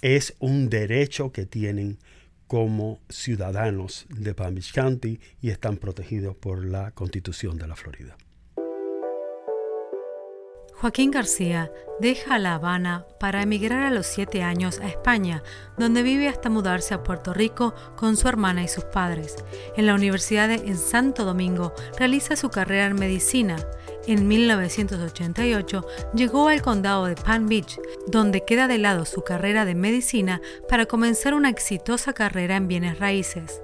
es 0.01 0.35
un 0.39 0.69
derecho 0.69 1.33
que 1.33 1.47
tienen 1.47 1.99
como 2.47 3.01
ciudadanos 3.09 4.07
de 4.09 4.35
Palm 4.35 4.55
Beach 4.55 4.73
County 4.73 5.21
y 5.41 5.51
están 5.51 5.77
protegidos 5.77 6.37
por 6.37 6.65
la 6.65 6.93
Constitución 6.93 7.59
de 7.59 7.67
la 7.67 7.77
Florida. 7.77 8.17
Joaquín 10.79 11.11
García 11.11 11.73
deja 12.01 12.39
La 12.39 12.55
Habana 12.55 13.07
para 13.19 13.41
emigrar 13.41 13.85
a 13.85 13.91
los 13.91 14.07
siete 14.07 14.43
años 14.43 14.79
a 14.81 14.89
España, 14.89 15.43
donde 15.79 16.03
vive 16.03 16.29
hasta 16.29 16.51
mudarse 16.51 16.93
a 16.93 17.03
Puerto 17.03 17.33
Rico 17.33 17.75
con 17.97 18.19
su 18.19 18.29
hermana 18.29 18.63
y 18.63 18.69
sus 18.69 18.85
padres. 18.85 19.37
En 19.79 19.87
la 19.87 19.95
Universidad 19.95 20.49
de 20.49 20.57
en 20.57 20.77
Santo 20.77 21.25
Domingo 21.25 21.73
realiza 21.99 22.37
su 22.37 22.51
carrera 22.51 22.85
en 22.85 22.97
medicina 22.97 23.57
en 24.07 24.29
1988 24.29 25.87
llegó 26.15 26.49
al 26.49 26.63
condado 26.63 27.07
de 27.07 27.15
Palm 27.15 27.49
Beach, 27.49 27.81
donde 28.07 28.45
queda 28.45 28.69
de 28.69 28.79
lado 28.79 29.05
su 29.05 29.23
carrera 29.23 29.65
de 29.65 29.75
medicina 29.75 30.41
para 30.69 30.87
comenzar 30.87 31.35
una 31.35 31.49
exitosa 31.49 32.13
carrera 32.13 32.57
en 32.57 32.69
bienes 32.69 32.99
raíces. 32.99 33.61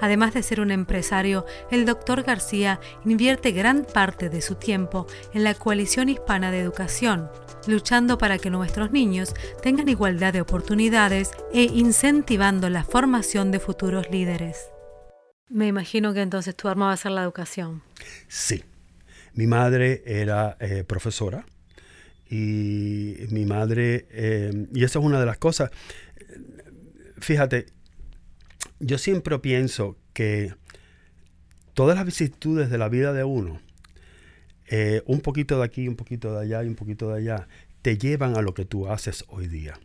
Además 0.00 0.34
de 0.34 0.42
ser 0.42 0.60
un 0.60 0.70
empresario, 0.70 1.46
el 1.70 1.86
doctor 1.86 2.22
García 2.22 2.80
invierte 3.04 3.52
gran 3.52 3.84
parte 3.84 4.28
de 4.28 4.42
su 4.42 4.54
tiempo 4.56 5.06
en 5.32 5.44
la 5.44 5.54
Coalición 5.54 6.08
Hispana 6.08 6.50
de 6.50 6.60
Educación, 6.60 7.30
luchando 7.66 8.18
para 8.18 8.38
que 8.38 8.50
nuestros 8.50 8.92
niños 8.92 9.34
tengan 9.62 9.88
igualdad 9.88 10.32
de 10.32 10.40
oportunidades 10.40 11.30
e 11.52 11.62
incentivando 11.62 12.68
la 12.68 12.84
formación 12.84 13.50
de 13.50 13.60
futuros 13.60 14.10
líderes. 14.10 14.70
Me 15.48 15.68
imagino 15.68 16.12
que 16.12 16.22
entonces 16.22 16.56
tu 16.56 16.68
arma 16.68 16.86
va 16.86 16.92
a 16.92 16.96
ser 16.96 17.12
la 17.12 17.22
educación. 17.22 17.82
Sí, 18.28 18.64
mi 19.36 19.46
madre 19.46 20.02
era 20.06 20.56
eh, 20.60 20.82
profesora 20.82 21.46
y 22.28 23.14
mi 23.30 23.44
madre, 23.44 24.08
eh, 24.10 24.66
y 24.74 24.82
esa 24.82 24.98
es 24.98 25.04
una 25.04 25.20
de 25.20 25.26
las 25.26 25.38
cosas, 25.38 25.70
fíjate, 27.18 27.66
yo 28.80 28.98
siempre 28.98 29.38
pienso 29.38 29.96
que 30.12 30.54
todas 31.74 31.96
las 31.96 32.06
vicisitudes 32.06 32.70
de 32.70 32.78
la 32.78 32.88
vida 32.88 33.12
de 33.12 33.24
uno, 33.24 33.60
eh, 34.66 35.02
un 35.06 35.20
poquito 35.20 35.58
de 35.58 35.64
aquí, 35.64 35.86
un 35.86 35.96
poquito 35.96 36.34
de 36.34 36.40
allá 36.40 36.64
y 36.64 36.68
un 36.68 36.74
poquito 36.74 37.10
de 37.10 37.18
allá, 37.18 37.48
te 37.82 37.98
llevan 37.98 38.36
a 38.36 38.42
lo 38.42 38.54
que 38.54 38.64
tú 38.64 38.88
haces 38.88 39.24
hoy 39.28 39.46
día. 39.46 39.78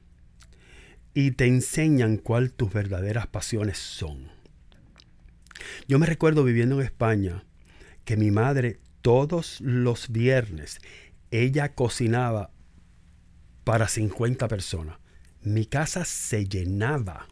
Y 1.14 1.32
te 1.32 1.46
enseñan 1.46 2.18
cuál 2.18 2.54
tus 2.54 2.72
verdaderas 2.72 3.28
pasiones 3.28 3.78
son. 3.78 4.30
Yo 5.88 6.00
me 6.00 6.06
recuerdo 6.06 6.44
viviendo 6.44 6.80
en 6.80 6.86
España 6.86 7.44
que 8.06 8.18
mi 8.18 8.32
madre 8.32 8.80
todos 9.02 9.60
los 9.62 10.10
viernes 10.12 10.80
ella 11.32 11.74
cocinaba 11.74 12.52
para 13.64 13.88
50 13.88 14.48
personas. 14.48 14.98
Mi 15.42 15.66
casa 15.66 16.06
se 16.06 16.46
llenaba 16.46 17.28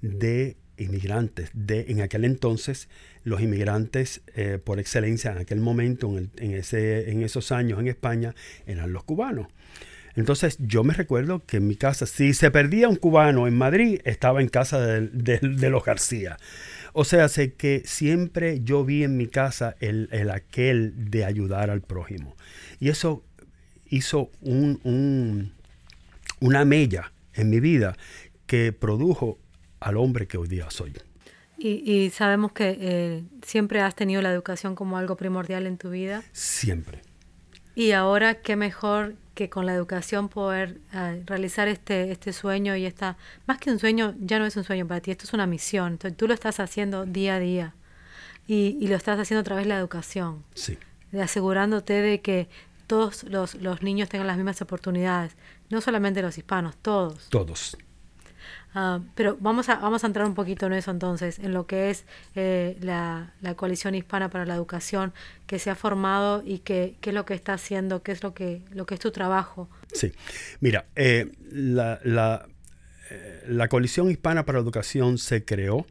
de 0.00 0.56
inmigrantes. 0.78 1.50
De, 1.52 1.86
en 1.88 2.00
aquel 2.00 2.24
entonces, 2.24 2.88
los 3.24 3.40
inmigrantes 3.40 4.22
eh, 4.34 4.58
por 4.62 4.78
excelencia 4.78 5.32
en 5.32 5.38
aquel 5.38 5.60
momento, 5.60 6.16
en, 6.16 6.30
ese, 6.52 7.10
en 7.10 7.22
esos 7.22 7.52
años 7.52 7.80
en 7.80 7.88
España, 7.88 8.34
eran 8.66 8.92
los 8.92 9.04
cubanos. 9.04 9.48
Entonces 10.14 10.58
yo 10.58 10.84
me 10.84 10.92
recuerdo 10.92 11.44
que 11.46 11.56
en 11.56 11.66
mi 11.66 11.76
casa, 11.76 12.06
si 12.06 12.34
se 12.34 12.50
perdía 12.50 12.88
un 12.88 12.96
cubano 12.96 13.46
en 13.46 13.56
Madrid, 13.56 14.00
estaba 14.04 14.42
en 14.42 14.48
casa 14.48 14.78
de, 14.80 15.38
de 15.38 15.70
los 15.70 15.84
García 15.84 16.36
O 16.92 17.04
sea, 17.04 17.28
sé 17.28 17.54
que 17.54 17.82
siempre 17.84 18.60
yo 18.62 18.84
vi 18.84 19.02
en 19.02 19.16
mi 19.16 19.26
casa 19.26 19.76
el, 19.80 20.08
aquel 20.30 21.10
de 21.10 21.24
ayudar 21.24 21.70
al 21.70 21.80
prójimo. 21.80 22.36
Y 22.80 22.90
eso 22.90 23.24
hizo 23.86 24.30
un, 24.40 25.52
una 26.40 26.64
mella 26.64 27.12
en 27.34 27.50
mi 27.50 27.60
vida 27.60 27.96
que 28.46 28.72
produjo 28.72 29.38
al 29.80 29.96
hombre 29.96 30.26
que 30.26 30.36
hoy 30.36 30.48
día 30.48 30.70
soy. 30.70 30.92
Y, 31.64 32.10
sabemos 32.10 32.50
que 32.52 32.76
eh, 32.80 33.22
siempre 33.46 33.80
has 33.80 33.94
tenido 33.94 34.20
la 34.20 34.32
educación 34.32 34.74
como 34.74 34.98
algo 34.98 35.16
primordial 35.16 35.66
en 35.68 35.78
tu 35.78 35.90
vida. 35.90 36.24
Siempre. 36.32 37.02
Y 37.76 37.92
ahora, 37.92 38.40
qué 38.40 38.56
mejor 38.56 39.14
que 39.34 39.48
con 39.48 39.66
la 39.66 39.74
educación 39.74 40.28
poder 40.28 40.78
eh, 40.92 41.22
realizar 41.26 41.68
este, 41.68 42.10
este 42.12 42.32
sueño 42.32 42.76
y 42.76 42.86
esta, 42.86 43.16
más 43.46 43.58
que 43.58 43.70
un 43.70 43.78
sueño, 43.78 44.14
ya 44.20 44.38
no 44.38 44.46
es 44.46 44.56
un 44.56 44.64
sueño 44.64 44.86
para 44.86 45.00
ti, 45.00 45.10
esto 45.10 45.24
es 45.24 45.32
una 45.32 45.46
misión. 45.46 45.92
Entonces, 45.92 46.16
tú 46.16 46.28
lo 46.28 46.34
estás 46.34 46.60
haciendo 46.60 47.06
día 47.06 47.36
a 47.36 47.38
día 47.38 47.74
y, 48.46 48.76
y 48.80 48.88
lo 48.88 48.96
estás 48.96 49.18
haciendo 49.18 49.40
a 49.40 49.44
través 49.44 49.64
de 49.64 49.70
la 49.70 49.78
educación. 49.78 50.44
Sí. 50.54 50.78
De 51.10 51.22
asegurándote 51.22 51.94
de 51.94 52.20
que 52.20 52.48
todos 52.86 53.24
los, 53.24 53.54
los 53.54 53.82
niños 53.82 54.08
tengan 54.08 54.26
las 54.26 54.36
mismas 54.36 54.60
oportunidades, 54.60 55.36
no 55.70 55.80
solamente 55.80 56.20
los 56.20 56.36
hispanos, 56.36 56.76
todos. 56.76 57.28
Todos. 57.30 57.76
Ah, 58.74 59.00
pero 59.14 59.36
vamos 59.38 59.68
a, 59.68 59.76
vamos 59.76 60.02
a 60.02 60.06
entrar 60.06 60.26
un 60.26 60.34
poquito 60.34 60.66
en 60.66 60.72
eso 60.72 60.90
entonces, 60.90 61.38
en 61.38 61.52
lo 61.52 61.66
que 61.66 61.90
es 61.90 62.04
eh, 62.34 62.78
la, 62.80 63.34
la, 63.42 63.54
coalición 63.54 63.94
hispana 63.94 64.30
para 64.30 64.46
la 64.46 64.54
educación 64.54 65.12
que 65.46 65.58
se 65.58 65.68
ha 65.68 65.74
formado 65.74 66.42
y 66.44 66.60
qué 66.60 66.96
es 67.02 67.12
lo 67.12 67.26
que 67.26 67.34
está 67.34 67.52
haciendo, 67.52 68.02
qué 68.02 68.12
es 68.12 68.22
lo 68.22 68.32
que, 68.32 68.62
lo 68.70 68.86
que 68.86 68.94
es 68.94 69.00
tu 69.00 69.10
trabajo. 69.10 69.68
Sí, 69.92 70.12
mira, 70.60 70.86
eh, 70.96 71.32
la, 71.50 72.00
la, 72.02 72.46
eh, 73.10 73.44
la, 73.48 73.68
coalición 73.68 74.10
hispana 74.10 74.46
para 74.46 74.58
la 74.58 74.62
educación 74.62 75.18
se 75.18 75.44
creó 75.44 75.86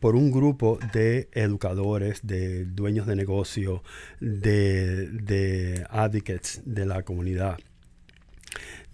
por 0.00 0.16
un 0.16 0.32
grupo 0.32 0.78
de 0.94 1.28
educadores, 1.32 2.20
de 2.22 2.64
dueños 2.64 3.06
de 3.06 3.14
negocio, 3.14 3.82
de, 4.18 5.10
de 5.10 5.86
advocates 5.90 6.62
de 6.64 6.86
la 6.86 7.02
comunidad 7.02 7.58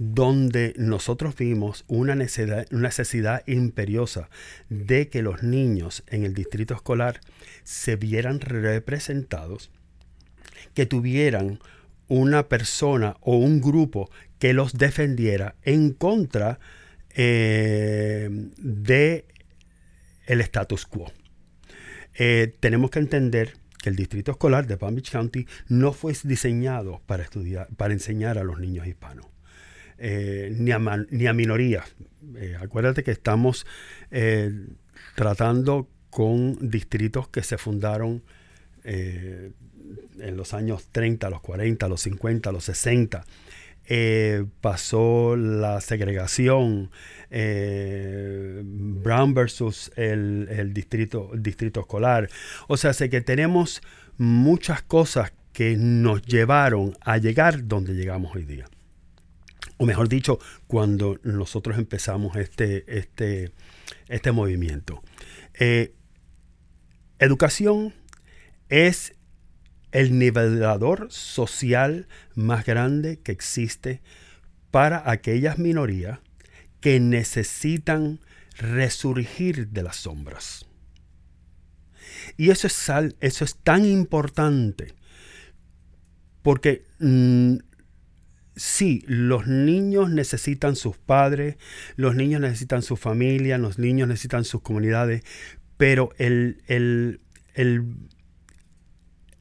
donde 0.02 0.72
nosotros 0.78 1.36
vimos 1.36 1.84
una 1.86 2.14
necesidad, 2.14 3.42
imperiosa 3.46 4.30
de 4.70 5.10
que 5.10 5.20
los 5.20 5.42
niños 5.42 6.04
en 6.06 6.24
el 6.24 6.32
distrito 6.32 6.72
escolar 6.72 7.20
se 7.64 7.96
vieran 7.96 8.40
representados, 8.40 9.70
que 10.72 10.86
tuvieran 10.86 11.60
una 12.08 12.48
persona 12.48 13.18
o 13.20 13.36
un 13.36 13.60
grupo 13.60 14.10
que 14.38 14.54
los 14.54 14.72
defendiera 14.72 15.54
en 15.64 15.92
contra 15.92 16.58
eh, 17.10 18.30
de 18.56 19.26
el 20.24 20.40
status 20.40 20.86
quo. 20.86 21.12
Eh, 22.14 22.56
tenemos 22.58 22.90
que 22.90 23.00
entender 23.00 23.52
que 23.76 23.90
el 23.90 23.96
distrito 23.96 24.30
escolar 24.30 24.66
de 24.66 24.78
Palm 24.78 24.94
Beach 24.94 25.10
County 25.10 25.46
no 25.68 25.92
fue 25.92 26.14
diseñado 26.24 27.02
para 27.04 27.22
estudiar, 27.22 27.68
para 27.76 27.92
enseñar 27.92 28.38
a 28.38 28.44
los 28.44 28.58
niños 28.58 28.86
hispanos. 28.86 29.26
Eh, 30.02 30.50
ni, 30.56 30.72
a 30.72 30.78
ni, 31.10 31.26
a 31.26 31.34
minorías. 31.34 31.84
Eh, 32.36 32.56
acuérdate 32.58 33.04
que 33.04 33.10
estamos 33.10 33.66
eh, 34.10 34.50
tratando 35.14 35.88
con 36.08 36.70
distritos 36.70 37.28
que 37.28 37.42
se 37.42 37.58
fundaron 37.58 38.22
en 38.82 40.36
los 40.38 40.54
años 40.54 40.88
30, 40.90 41.28
los 41.28 41.42
40, 41.42 41.86
los 41.86 42.00
50, 42.00 42.50
los 42.50 42.64
60. 42.64 43.26
pasó 44.62 45.36
la 45.36 45.82
segregación, 45.82 46.90
Brown 47.30 49.34
versus 49.34 49.92
el, 49.96 50.48
el, 50.50 50.72
distrito, 50.72 51.30
distrito 51.34 51.80
escolar. 51.80 52.30
O 52.68 52.78
sea, 52.78 52.94
sé 52.94 53.10
que 53.10 53.20
tenemos 53.20 53.82
muchas 54.16 54.80
cosas 54.80 55.30
que 55.52 55.76
nos 55.76 56.22
llevaron 56.22 56.96
a 57.02 57.18
llegar 57.18 57.68
donde 57.68 57.92
llegamos 57.92 58.34
hoy 58.34 58.46
día 58.46 58.64
o 59.80 59.86
mejor 59.86 60.10
dicho, 60.10 60.38
cuando 60.66 61.18
nosotros 61.22 61.78
empezamos 61.78 62.36
este, 62.36 62.98
este, 62.98 63.50
este 64.08 64.30
movimiento. 64.30 65.02
Eh, 65.58 65.94
educación 67.18 67.94
es 68.68 69.14
el 69.90 70.18
nivelador 70.18 71.10
social 71.10 72.08
más 72.34 72.66
grande 72.66 73.20
que 73.20 73.32
existe 73.32 74.02
para 74.70 75.10
aquellas 75.10 75.58
minorías 75.58 76.18
que 76.82 77.00
necesitan 77.00 78.20
resurgir 78.58 79.68
de 79.68 79.82
las 79.82 79.96
sombras. 79.96 80.66
Y 82.36 82.50
eso 82.50 82.66
es, 82.66 82.92
eso 83.20 83.44
es 83.46 83.56
tan 83.56 83.86
importante 83.86 84.92
porque 86.42 86.84
mm, 86.98 87.56
sí, 88.60 89.02
los 89.06 89.46
niños 89.46 90.10
necesitan 90.10 90.76
sus 90.76 90.98
padres, 90.98 91.56
los 91.96 92.14
niños 92.14 92.42
necesitan 92.42 92.82
su 92.82 92.98
familia, 92.98 93.56
los 93.56 93.78
niños 93.78 94.06
necesitan 94.06 94.44
sus 94.44 94.60
comunidades, 94.60 95.22
pero 95.78 96.10
el, 96.18 97.20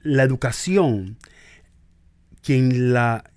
la 0.03 0.23
educación, 0.23 1.17
quien, 2.41 2.93
la, 2.93 3.29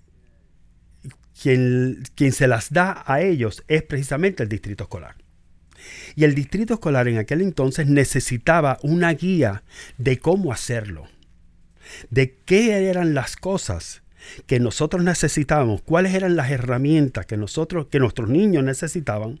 quien, 1.41 2.01
quien 2.15 2.31
se 2.31 2.47
las 2.47 2.71
da 2.71 3.03
a 3.05 3.19
ellos 3.19 3.61
es 3.67 3.83
precisamente 3.83 4.43
el 4.43 4.47
distrito 4.47 4.85
escolar. 4.85 5.15
Y 6.15 6.23
el 6.23 6.33
distrito 6.33 6.75
escolar 6.75 7.09
en 7.09 7.17
aquel 7.17 7.41
entonces 7.41 7.87
necesitaba 7.87 8.79
una 8.83 9.13
guía 9.13 9.63
de 9.97 10.17
cómo 10.17 10.53
hacerlo, 10.53 11.09
de 12.09 12.37
qué 12.45 12.87
eran 12.89 13.13
las 13.13 13.35
cosas 13.35 14.02
que 14.45 14.59
nosotros 14.59 15.03
necesitábamos, 15.03 15.81
cuáles 15.81 16.13
eran 16.13 16.35
las 16.35 16.51
herramientas 16.51 17.25
que 17.25 17.37
nosotros, 17.37 17.87
que 17.87 17.99
nuestros 17.99 18.29
niños 18.29 18.63
necesitaban 18.63 19.39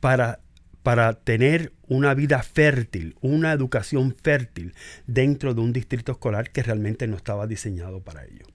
para, 0.00 0.40
para 0.82 1.14
tener 1.14 1.72
una 1.88 2.14
vida 2.14 2.42
fértil, 2.42 3.16
una 3.20 3.52
educación 3.52 4.14
fértil 4.22 4.74
dentro 5.06 5.54
de 5.54 5.60
un 5.60 5.72
distrito 5.72 6.12
escolar 6.12 6.50
que 6.50 6.62
realmente 6.62 7.06
no 7.06 7.16
estaba 7.16 7.46
diseñado 7.46 8.00
para 8.00 8.24
ello. 8.24 8.46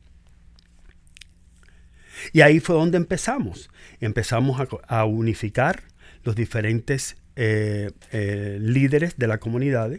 Y 2.33 2.41
ahí 2.41 2.59
fue 2.59 2.75
donde 2.75 2.97
empezamos. 2.97 3.69
Empezamos 3.99 4.59
a, 4.87 5.05
unificar 5.05 5.83
los 6.23 6.35
diferentes 6.35 7.15
eh, 7.35 7.91
eh, 8.11 8.57
líderes 8.59 9.17
de 9.17 9.27
la 9.27 9.37
comunidad, 9.39 9.91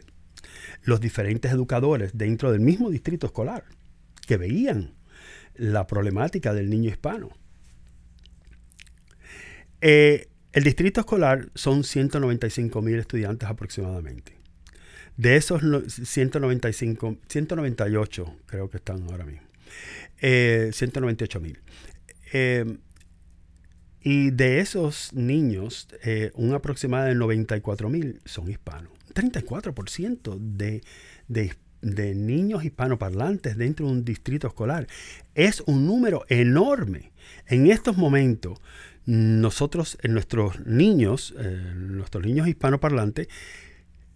los 0.83 1.00
diferentes 1.00 1.52
educadores 1.52 2.11
dentro 2.14 2.50
del 2.50 2.61
mismo 2.61 2.90
distrito 2.90 3.26
escolar, 3.26 3.64
que 4.26 4.37
veían 4.37 4.97
la 5.59 5.87
problemática 5.87 6.55
del 6.55 6.71
niño 6.71 6.90
hispano. 6.90 7.31
Eh, 9.81 10.29
el 10.53 10.64
distrito 10.64 11.01
escolar 11.01 11.51
son 11.55 11.85
195 11.85 12.83
mil 12.83 12.99
estudiantes 12.99 13.49
aproximadamente. 13.49 14.37
De 15.16 15.37
esos 15.37 15.62
195, 15.90 17.18
198 17.29 18.37
creo 18.47 18.71
que 18.71 18.77
están 18.79 19.03
ahora 19.11 19.25
mismo. 19.25 19.47
198 20.21 21.38
eh, 21.38 21.40
mil. 21.40 21.59
Eh, 22.33 22.79
y 24.01 24.31
de 24.31 24.61
esos 24.61 25.12
niños, 25.12 25.88
un 26.35 26.55
aproximado 26.55 27.07
de 27.07 27.14
94 27.14 27.88
mil 27.90 28.21
son 28.25 28.49
hispanos. 28.51 28.92
34% 29.12 30.38
de, 30.38 30.83
de, 31.27 31.55
de 31.81 32.14
niños 32.14 32.64
hispanoparlantes 32.64 33.57
dentro 33.57 33.87
de 33.87 33.93
un 33.93 34.05
distrito 34.05 34.47
escolar. 34.47 34.87
Es 35.35 35.62
un 35.67 35.87
número 35.87 36.25
enorme. 36.29 37.12
En 37.47 37.71
estos 37.71 37.97
momentos, 37.97 38.61
nosotros, 39.07 39.99
en 40.03 40.12
nuestros 40.12 40.64
niños, 40.67 41.35
eh, 41.38 41.73
nuestros 41.75 42.25
niños 42.25 42.49
hispanoparlantes, 42.49 43.29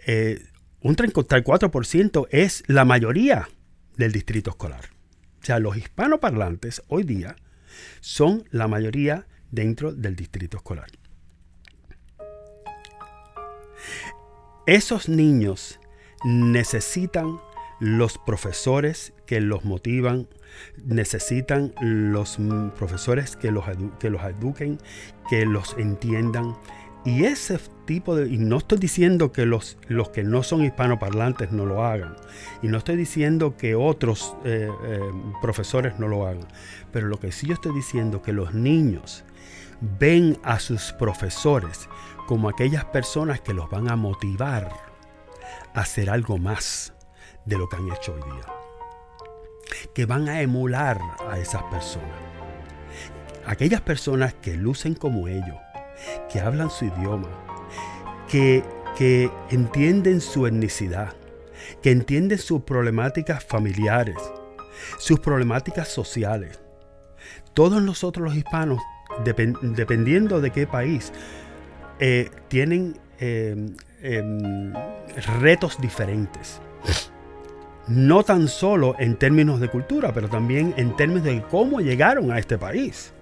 eh, 0.07 0.43
un 0.81 0.97
34% 0.97 2.27
es 2.31 2.65
la 2.67 2.85
mayoría 2.85 3.49
del 3.97 4.13
distrito 4.13 4.51
escolar. 4.51 4.85
O 5.41 5.45
sea, 5.45 5.59
los 5.59 5.77
hispanoparlantes 5.77 6.83
hoy 6.89 7.05
día 7.05 7.37
son 8.01 8.45
la 8.51 8.69
mayoría 8.69 9.27
dentro 9.51 9.93
del 9.93 10.17
distrito 10.17 10.57
escolar. 10.57 10.91
Esos 14.67 15.09
niños 15.09 15.81
necesitan 16.25 17.41
los 17.83 18.17
profesores 18.17 19.13
que 19.27 19.41
los 19.41 19.65
motivan, 19.65 20.29
necesitan 20.85 21.75
los 21.81 22.39
profesores 22.77 23.35
que 23.35 23.51
los, 23.51 23.65
que 23.99 24.09
los 24.09 24.23
eduquen, 24.23 24.79
que 25.29 25.45
los 25.47 25.75
entiendan. 25.77 26.57
Y 27.05 27.25
ese 27.25 27.59
tipo 27.85 28.15
de... 28.15 28.29
Y 28.29 28.39
no 28.39 28.59
estoy 28.59 28.79
diciendo 28.79 29.33
que 29.33 29.47
los, 29.47 29.79
los 29.89 30.11
que 30.11 30.23
no 30.23 30.45
son 30.45 30.65
hispanoparlantes 30.65 31.51
no 31.51 31.67
lo 31.67 31.85
hagan. 31.85 32.15
Y 32.63 32.69
no 32.69 32.79
estoy 32.79 32.95
diciendo 32.95 33.57
que 33.57 33.75
otros 33.75 34.37
eh, 34.45 34.71
eh, 34.85 35.01
profesores 35.41 35.99
no 35.99 36.07
lo 36.07 36.29
hagan. 36.29 36.47
Pero 36.93 37.09
lo 37.09 37.19
que 37.19 37.33
sí 37.33 37.49
yo 37.49 37.55
estoy 37.55 37.75
diciendo 37.75 38.19
es 38.19 38.23
que 38.23 38.33
los 38.33 38.55
niños 38.55 39.25
ven 39.99 40.39
a 40.45 40.61
sus 40.61 40.93
profesores 40.93 41.89
como 42.29 42.49
aquellas 42.49 42.85
personas 42.85 43.41
que 43.41 43.55
los 43.55 43.69
van 43.69 43.91
a 43.91 43.97
motivar 43.97 44.71
hacer 45.75 46.11
algo 46.11 46.39
más 46.39 46.93
de 47.45 47.59
lo 47.59 47.69
que 47.69 47.77
han 47.77 47.91
hecho 47.91 48.15
hoy 48.15 48.23
día. 48.23 48.47
Que 49.95 50.07
van 50.07 50.29
a 50.29 50.43
emular 50.43 50.99
a 51.29 51.39
esas 51.39 51.63
personas. 51.65 52.11
Aquellas 53.47 53.81
personas 53.81 54.35
que 54.35 54.57
lucen 54.57 54.95
como 54.95 55.29
ellos, 55.29 55.57
que 56.31 56.41
hablan 56.41 56.71
su 56.71 56.85
idioma, 56.85 57.29
que, 58.29 58.65
que 58.97 59.31
entienden 59.51 60.21
su 60.21 60.47
etnicidad, 60.47 61.15
que 61.83 61.91
entienden 61.91 62.39
sus 62.39 62.63
problemáticas 62.63 63.45
familiares, 63.45 64.17
sus 64.99 65.21
problemáticas 65.21 65.89
sociales. 65.89 66.61
Todos 67.55 67.83
nosotros 67.83 68.29
los 68.29 68.37
hispanos, 68.37 68.81
dependiendo 69.25 70.41
de 70.41 70.51
qué 70.51 70.67
país, 70.67 71.13
eh, 71.99 72.31
tienen 72.49 72.99
eh, 73.19 73.55
em, 74.03 74.73
retos 75.41 75.81
diferentes. 75.81 76.61
No 77.89 78.23
tan 78.23 78.49
solo 78.49 78.95
en 78.99 79.17
términos 79.17 79.61
de 79.61 79.69
cultura, 79.69 80.13
pero 80.13 80.29
también 80.29 80.75
en 80.77 80.97
términos 80.97 81.25
de 81.25 81.43
cómo 81.43 81.81
llegaron 81.81 82.31
a 82.31 82.39
este 82.39 82.59
país. 82.59 83.13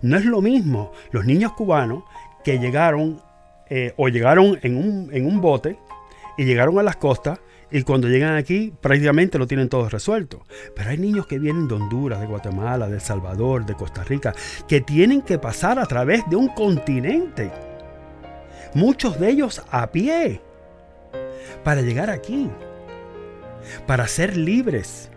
No 0.00 0.16
es 0.16 0.24
lo 0.24 0.40
mismo 0.40 0.92
los 1.10 1.24
niños 1.24 1.52
cubanos 1.52 2.04
que 2.44 2.58
llegaron 2.58 3.20
eh, 3.68 3.92
o 3.96 4.08
llegaron 4.08 4.58
en 4.62 4.76
un, 4.76 5.10
en 5.12 5.26
un 5.26 5.40
bote 5.40 5.78
y 6.38 6.44
llegaron 6.44 6.78
a 6.78 6.82
las 6.82 6.96
costas 6.96 7.40
y 7.70 7.82
cuando 7.82 8.08
llegan 8.08 8.36
aquí 8.36 8.72
prácticamente 8.80 9.38
lo 9.38 9.46
tienen 9.46 9.68
todo 9.68 9.88
resuelto. 9.88 10.46
Pero 10.74 10.90
hay 10.90 10.98
niños 10.98 11.26
que 11.26 11.38
vienen 11.38 11.68
de 11.68 11.74
Honduras, 11.74 12.20
de 12.20 12.26
Guatemala, 12.26 12.88
de 12.88 12.94
El 12.94 13.00
Salvador, 13.00 13.66
de 13.66 13.74
Costa 13.74 14.04
Rica, 14.04 14.34
que 14.66 14.80
tienen 14.80 15.20
que 15.20 15.38
pasar 15.38 15.78
a 15.78 15.86
través 15.86 16.28
de 16.30 16.36
un 16.36 16.48
continente. 16.48 17.50
Muchos 18.74 19.18
de 19.20 19.30
ellos 19.30 19.62
a 19.70 19.90
pie. 19.90 20.40
Para 21.64 21.82
llegar 21.82 22.08
aquí. 22.08 22.48
Para 23.86 24.06
ser 24.08 24.36
libres. 24.36 25.10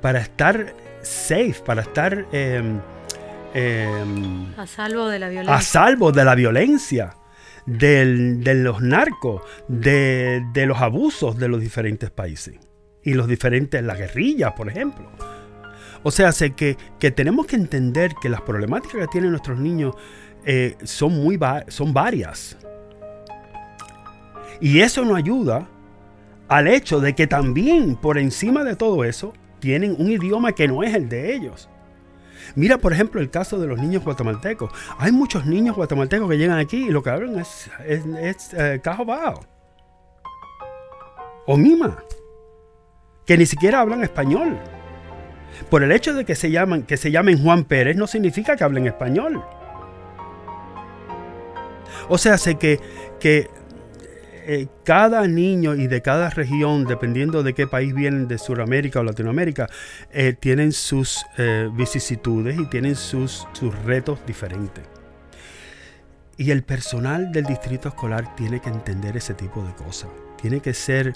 Para 0.00 0.20
estar 0.20 0.74
safe. 1.02 1.56
Para 1.64 1.82
estar... 1.82 2.26
Em, 2.32 2.80
em, 3.54 4.46
a 4.56 4.66
salvo 4.66 5.08
de 5.08 5.18
la 5.18 5.28
violencia. 5.28 5.56
A 5.56 5.60
salvo 5.60 6.12
de 6.12 6.24
la 6.24 6.34
violencia 6.34 7.16
de 7.66 8.54
los 8.54 8.80
narcos, 8.82 9.42
de, 9.68 10.42
los 10.66 10.80
abusos 10.80 11.38
de 11.38 11.48
los 11.48 11.60
diferentes 11.60 12.10
países 12.10 12.58
y 13.02 13.14
los 13.14 13.26
diferentes, 13.26 13.82
la 13.82 13.94
guerrilla, 13.94 14.54
por 14.54 14.68
ejemplo. 14.68 15.10
O 16.02 16.10
sea, 16.10 16.32
sé 16.32 16.54
que, 16.54 16.76
tenemos 17.12 17.46
que 17.46 17.56
entender 17.56 18.12
que 18.20 18.28
las 18.28 18.40
problemáticas 18.40 19.00
que 19.02 19.06
tienen 19.08 19.30
nuestros 19.30 19.58
niños 19.58 19.94
eh, 20.44 20.76
son, 20.82 21.14
muy 21.22 21.38
son 21.68 21.92
varias. 21.92 22.56
Y 24.60 24.80
eso 24.80 25.04
nos 25.04 25.16
ayuda 25.16 25.68
al 26.52 26.68
hecho 26.68 27.00
de 27.00 27.14
que 27.14 27.26
también 27.26 27.96
por 27.96 28.18
encima 28.18 28.62
de 28.62 28.76
todo 28.76 29.04
eso 29.04 29.32
tienen 29.58 29.96
un 29.98 30.10
idioma 30.10 30.52
que 30.52 30.68
no 30.68 30.82
es 30.82 30.94
el 30.94 31.08
de 31.08 31.34
ellos. 31.34 31.70
Mira, 32.56 32.76
por 32.76 32.92
ejemplo, 32.92 33.22
el 33.22 33.30
caso 33.30 33.58
de 33.58 33.66
los 33.66 33.80
niños 33.80 34.04
guatemaltecos. 34.04 34.70
Hay 34.98 35.12
muchos 35.12 35.46
niños 35.46 35.74
guatemaltecos 35.74 36.28
que 36.28 36.36
llegan 36.36 36.58
aquí 36.58 36.88
y 36.88 36.90
lo 36.90 37.02
que 37.02 37.08
hablan 37.08 37.38
es, 37.38 37.70
es, 37.86 38.52
eh, 38.52 38.82
O 41.46 41.56
Mima. 41.56 41.96
Que 43.24 43.38
ni 43.38 43.46
siquiera 43.46 43.80
hablan 43.80 44.02
español. 44.02 44.58
Por 45.70 45.82
el 45.82 45.90
hecho 45.90 46.12
de 46.12 46.26
que 46.26 46.34
se, 46.34 46.50
llaman, 46.50 46.82
que 46.82 46.98
se 46.98 47.10
llamen 47.10 47.42
Juan 47.42 47.64
Pérez 47.64 47.96
no 47.96 48.06
significa 48.06 48.56
que 48.56 48.64
hablen 48.64 48.86
español. 48.86 49.42
O 52.10 52.18
sea, 52.18 52.36
sé 52.36 52.56
que, 52.56 52.78
que 53.20 53.48
eh, 54.44 54.66
cada 54.84 55.26
niño 55.28 55.74
y 55.74 55.86
de 55.86 56.02
cada 56.02 56.30
región, 56.30 56.84
dependiendo 56.84 57.42
de 57.42 57.54
qué 57.54 57.66
país 57.66 57.94
vienen, 57.94 58.26
de 58.26 58.38
Sudamérica 58.38 59.00
o 59.00 59.04
Latinoamérica, 59.04 59.68
eh, 60.10 60.34
tienen 60.38 60.72
sus 60.72 61.24
eh, 61.38 61.70
vicisitudes 61.72 62.58
y 62.58 62.66
tienen 62.66 62.96
sus, 62.96 63.46
sus 63.52 63.74
retos 63.84 64.18
diferentes. 64.26 64.84
Y 66.36 66.50
el 66.50 66.64
personal 66.64 67.30
del 67.30 67.44
distrito 67.44 67.88
escolar 67.88 68.34
tiene 68.34 68.60
que 68.60 68.70
entender 68.70 69.16
ese 69.16 69.34
tipo 69.34 69.62
de 69.64 69.72
cosas. 69.74 70.10
Tiene 70.40 70.60
que 70.60 70.74
ser 70.74 71.14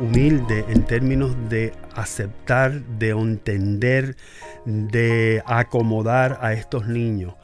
humilde 0.00 0.64
en 0.68 0.84
términos 0.84 1.34
de 1.48 1.72
aceptar, 1.96 2.72
de 2.72 3.10
entender, 3.10 4.16
de 4.64 5.42
acomodar 5.46 6.38
a 6.40 6.52
estos 6.52 6.86
niños 6.86 7.34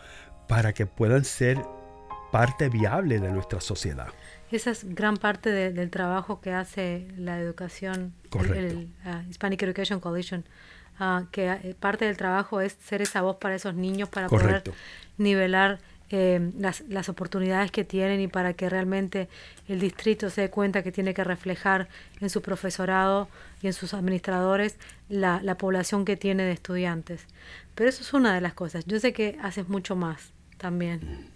para 0.46 0.72
que 0.72 0.86
puedan 0.86 1.24
ser 1.24 1.58
parte 2.30 2.68
viable 2.68 3.20
de 3.20 3.30
nuestra 3.30 3.60
sociedad. 3.60 4.08
Esa 4.50 4.70
es 4.70 4.94
gran 4.94 5.16
parte 5.16 5.50
del 5.50 5.90
trabajo 5.90 6.40
que 6.40 6.52
hace 6.52 7.06
la 7.18 7.38
educación, 7.38 8.14
el, 8.54 8.88
ah, 9.04 9.22
Hispanic 9.28 9.62
Education 9.62 10.00
Coalition, 10.00 10.44
ah, 10.98 11.24
que 11.30 11.50
eh, 11.50 11.76
parte 11.78 12.06
del 12.06 12.16
trabajo 12.16 12.60
es 12.60 12.76
ser 12.82 13.02
esa 13.02 13.20
voz 13.20 13.36
para 13.36 13.54
esos 13.54 13.74
niños 13.74 14.08
para 14.08 14.28
poder 14.28 14.62
nivelar 15.18 15.80
eh, 16.10 16.52
las, 16.58 16.80
las, 16.88 17.10
oportunidades 17.10 17.70
que 17.70 17.84
tienen 17.84 18.22
y 18.22 18.28
para 18.28 18.54
que 18.54 18.70
realmente 18.70 19.28
el 19.68 19.78
distrito 19.78 20.30
se 20.30 20.40
dé 20.40 20.50
cuenta 20.50 20.82
que 20.82 20.90
tiene 20.90 21.12
que 21.12 21.22
reflejar 21.22 21.90
en 22.20 22.30
su 22.30 22.40
profesorado 22.40 23.28
y 23.60 23.66
en 23.66 23.74
sus 23.74 23.92
administradores 23.92 24.78
la, 25.10 25.42
la 25.42 25.58
población 25.58 26.06
que 26.06 26.16
tiene 26.16 26.44
de 26.44 26.52
estudiantes. 26.52 27.26
Pero 27.74 27.90
eso 27.90 28.00
es 28.00 28.14
una 28.14 28.34
de 28.34 28.40
las 28.40 28.54
cosas. 28.54 28.86
Yo 28.86 28.98
sé 28.98 29.12
que 29.12 29.38
haces 29.42 29.68
mucho 29.68 29.96
más 29.96 30.32
también. 30.56 31.28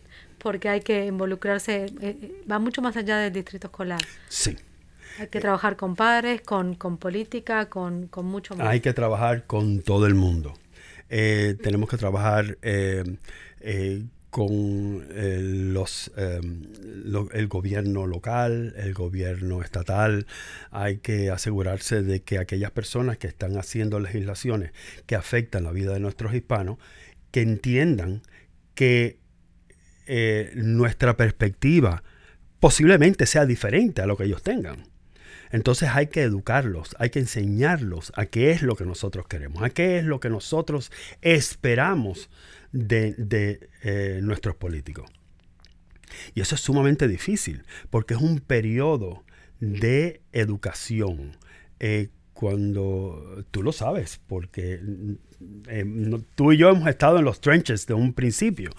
Porque 0.42 0.68
hay 0.68 0.80
que 0.80 1.06
involucrarse, 1.06 1.84
eh, 1.84 1.92
eh, 2.00 2.42
va 2.50 2.58
mucho 2.58 2.82
más 2.82 2.96
allá 2.96 3.18
del 3.18 3.32
distrito 3.32 3.68
escolar. 3.68 4.00
Sí. 4.28 4.56
Hay 5.20 5.28
que 5.28 5.38
trabajar 5.38 5.76
con 5.76 5.94
padres, 5.94 6.40
con, 6.40 6.74
política, 6.98 7.68
con, 7.68 8.10
mucho 8.24 8.56
más. 8.56 8.66
Hay 8.66 8.80
que 8.80 8.92
trabajar 8.92 9.46
con 9.46 9.82
todo 9.82 10.06
el 10.06 10.16
mundo. 10.16 10.54
Eh, 11.10 11.56
tenemos 11.62 11.88
que 11.88 11.96
trabajar 11.96 12.56
con 14.30 15.06
los, 15.12 16.10
el 16.16 17.46
gobierno 17.48 18.06
local, 18.08 18.74
el 18.78 18.94
gobierno 18.94 19.62
estatal. 19.62 20.26
Hay 20.72 20.96
que 20.96 21.30
asegurarse 21.30 22.02
de 22.02 22.22
que 22.22 22.38
aquellas 22.38 22.72
personas 22.72 23.16
que 23.18 23.28
están 23.28 23.56
haciendo 23.58 24.00
legislaciones 24.00 24.72
que 25.06 25.14
afectan 25.14 25.62
la 25.62 25.70
vida 25.70 25.92
de 25.92 26.00
nuestros 26.00 26.34
hispanos, 26.34 26.78
que 27.30 27.42
entiendan 27.42 28.22
que 28.74 29.21
eh, 30.06 30.52
nuestra 30.54 31.16
perspectiva 31.16 32.02
posiblemente 32.60 33.26
sea 33.26 33.46
diferente 33.46 34.02
a 34.02 34.06
lo 34.06 34.16
que 34.16 34.24
ellos 34.24 34.42
tengan. 34.42 34.84
Entonces 35.50 35.90
hay 35.92 36.06
que 36.06 36.22
educarlos, 36.22 36.96
hay 36.98 37.10
que 37.10 37.18
enseñarlos 37.18 38.10
a 38.16 38.26
qué 38.26 38.50
es 38.52 38.62
lo 38.62 38.74
que 38.74 38.86
nosotros 38.86 39.26
queremos, 39.26 39.62
a 39.62 39.70
qué 39.70 39.98
es 39.98 40.04
lo 40.04 40.18
que 40.18 40.30
nosotros 40.30 40.90
esperamos 41.20 42.30
de, 42.72 43.68
eh, 43.82 44.20
nuestros 44.22 44.56
políticos. 44.56 45.10
Y 46.34 46.40
eso 46.40 46.54
es 46.54 46.60
sumamente 46.60 47.06
difícil, 47.06 47.64
porque 47.90 48.14
es 48.14 48.20
un 48.20 48.40
periodo 48.40 49.24
de 49.60 50.22
educación. 50.32 51.36
Eh, 51.80 52.08
cuando 52.32 53.44
tú 53.50 53.62
lo 53.62 53.72
sabes, 53.72 54.20
porque 54.26 54.80
tú 56.34 56.52
y 56.52 56.56
yo 56.56 56.70
hemos 56.70 56.88
estado 56.88 57.18
en 57.18 57.24
los 57.24 57.40
trenches 57.40 57.86
de 57.86 57.94
un 57.94 58.14
principio. 58.14 58.70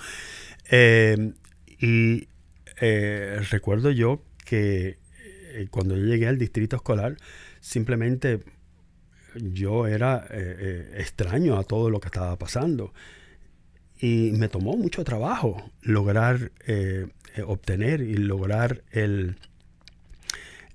Eh, 0.69 1.33
y 1.79 2.27
eh, 2.79 3.39
recuerdo 3.49 3.91
yo 3.91 4.23
que 4.45 4.97
eh, 5.53 5.67
cuando 5.69 5.97
yo 5.97 6.05
llegué 6.05 6.27
al 6.27 6.37
distrito 6.37 6.75
escolar, 6.75 7.17
simplemente 7.59 8.39
yo 9.35 9.87
era 9.87 10.27
extraño 10.95 11.57
a 11.57 11.63
todo 11.63 11.89
lo 11.89 11.99
que 11.99 12.07
estaba 12.07 12.37
pasando. 12.37 12.93
Y 13.99 14.31
me 14.33 14.47
tomó 14.47 14.77
mucho 14.77 15.03
trabajo 15.03 15.71
lograr 15.81 16.51
obtener 17.47 18.01
y 18.01 18.15
lograr 18.15 18.83
el, 18.91 19.37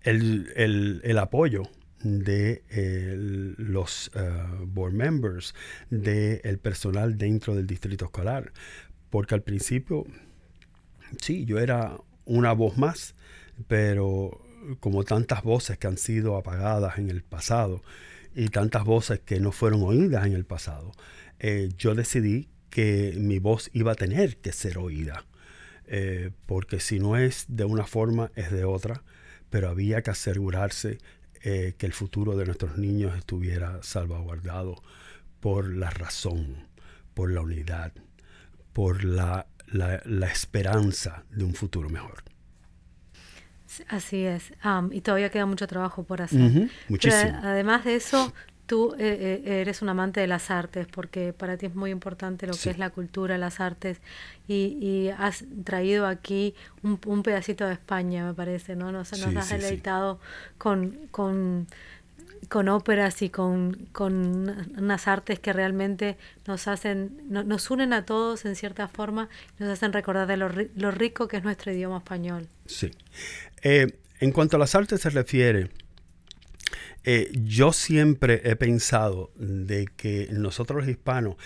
el, 0.02 1.18
apoyo 1.18 1.62
de 2.02 2.64
los 3.58 4.10
board 4.66 4.92
members, 4.92 5.54
del 5.90 6.58
personal 6.58 7.16
dentro 7.16 7.54
del 7.54 7.68
distrito 7.68 8.06
escolar. 8.06 8.52
Porque 9.10 9.34
al 9.34 9.42
principio, 9.42 10.04
sí, 11.20 11.44
yo 11.44 11.58
era 11.58 11.98
una 12.24 12.52
voz 12.52 12.76
más, 12.76 13.14
pero 13.66 14.44
como 14.80 15.04
tantas 15.04 15.42
voces 15.42 15.78
que 15.78 15.86
han 15.86 15.96
sido 15.96 16.36
apagadas 16.36 16.98
en 16.98 17.08
el 17.08 17.22
pasado 17.22 17.82
y 18.34 18.48
tantas 18.48 18.84
voces 18.84 19.20
que 19.20 19.40
no 19.40 19.52
fueron 19.52 19.82
oídas 19.82 20.26
en 20.26 20.34
el 20.34 20.44
pasado, 20.44 20.92
eh, 21.38 21.70
yo 21.78 21.94
decidí 21.94 22.48
que 22.70 23.14
mi 23.16 23.38
voz 23.38 23.70
iba 23.72 23.92
a 23.92 23.96
tener 23.96 24.36
que 24.38 24.52
ser 24.52 24.78
oída. 24.78 25.24
Eh, 25.86 26.30
porque 26.46 26.80
si 26.80 26.98
no 26.98 27.16
es 27.16 27.46
de 27.48 27.64
una 27.64 27.86
forma, 27.86 28.30
es 28.36 28.50
de 28.50 28.64
otra, 28.64 29.02
pero 29.48 29.70
había 29.70 30.02
que 30.02 30.10
asegurarse 30.10 30.98
eh, 31.42 31.74
que 31.78 31.86
el 31.86 31.92
futuro 31.94 32.36
de 32.36 32.44
nuestros 32.44 32.76
niños 32.76 33.16
estuviera 33.16 33.82
salvaguardado 33.82 34.82
por 35.40 35.72
la 35.74 35.88
razón, 35.88 36.68
por 37.14 37.30
la 37.30 37.40
unidad, 37.40 37.92
por 38.78 39.02
la, 39.02 39.44
la, 39.72 40.26
esperanza 40.28 41.24
de 41.30 41.42
un 41.42 41.52
futuro 41.52 41.90
mejor. 41.90 42.22
Así 43.88 44.24
es. 44.24 44.52
y 44.92 45.00
todavía 45.00 45.30
queda 45.30 45.46
mucho 45.46 45.66
trabajo 45.66 46.04
por 46.04 46.22
hacer. 46.22 46.70
muchísimo. 46.88 47.40
además 47.42 47.84
de 47.84 47.96
eso, 47.96 48.32
tú 48.66 48.94
eh, 48.96 49.42
eh, 49.44 49.60
eres 49.62 49.82
un 49.82 49.88
amante 49.88 50.20
de 50.20 50.28
las 50.28 50.52
artes, 50.52 50.86
porque 50.86 51.32
para 51.32 51.56
ti 51.56 51.66
es 51.66 51.74
muy 51.74 51.90
importante 51.90 52.46
lo 52.46 52.52
que 52.52 52.70
es 52.70 52.78
la 52.78 52.90
cultura, 52.90 53.36
las 53.36 53.58
artes, 53.58 54.00
y, 54.46 55.08
has 55.18 55.44
traído 55.64 56.06
aquí 56.06 56.54
un, 56.82 57.22
pedacito 57.24 57.66
de 57.66 57.72
España, 57.72 58.24
me 58.24 58.34
parece, 58.34 58.76
¿no? 58.76 58.92
Nos, 58.92 59.12
has 59.12 59.48
deleitado 59.48 60.20
con, 60.56 61.08
con, 61.10 61.66
con, 62.48 62.68
óperas 62.68 63.22
y 63.22 63.30
con, 63.30 63.88
con, 63.92 64.68
unas 64.76 65.08
artes 65.08 65.38
que 65.40 65.52
realmente 65.52 66.16
nos 66.46 66.68
hacen, 66.68 67.20
nos 67.28 67.70
unen 67.70 67.92
a 67.92 68.04
todos 68.04 68.44
en 68.44 68.56
cierta 68.56 68.88
forma, 68.88 69.28
nos 69.58 69.68
hacen 69.70 69.92
recordar 69.92 70.26
de 70.26 70.36
lo, 70.36 70.48
lo 70.74 70.90
rico 70.90 71.28
que 71.28 71.38
es 71.38 71.44
nuestro 71.44 71.72
idioma 71.72 71.98
español. 71.98 72.48
Sí. 72.66 72.90
Eh, 73.62 73.98
en 74.20 74.32
cuanto 74.32 74.56
a 74.56 74.58
las 74.58 74.74
artes 74.74 75.00
se 75.00 75.10
refiere, 75.10 75.70
eh, 77.04 77.30
yo 77.32 77.72
siempre 77.72 78.42
he 78.44 78.56
pensado 78.56 79.30
de 79.36 79.86
que 79.96 80.28
nosotros 80.32 80.82
los 80.82 80.88
hispanos 80.88 81.36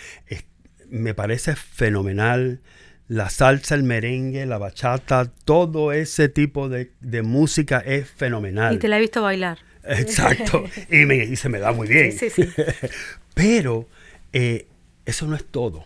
me 0.88 1.14
parece 1.14 1.56
fenomenal 1.56 2.60
la 3.08 3.28
salsa, 3.28 3.74
el 3.74 3.82
merengue, 3.82 4.46
la 4.46 4.58
bachata, 4.58 5.30
todo 5.44 5.92
ese 5.92 6.28
tipo 6.30 6.68
de, 6.70 6.90
música 7.22 7.78
es 7.78 8.08
fenomenal. 8.08 8.74
Y 8.74 8.78
te 8.78 8.88
la 8.88 8.96
he 8.96 9.00
visto 9.00 9.20
bailar. 9.20 9.58
Exacto, 9.84 10.64
y, 10.90 11.36
se 11.36 11.48
me 11.48 11.58
da 11.58 11.72
muy 11.72 11.88
bien. 11.88 12.12
Sí, 12.12 12.30
sí, 12.30 12.48
Pero 13.34 13.88
eh, 14.32 14.66
eso 15.04 15.26
no 15.26 15.36
es 15.36 15.44
todo. 15.44 15.84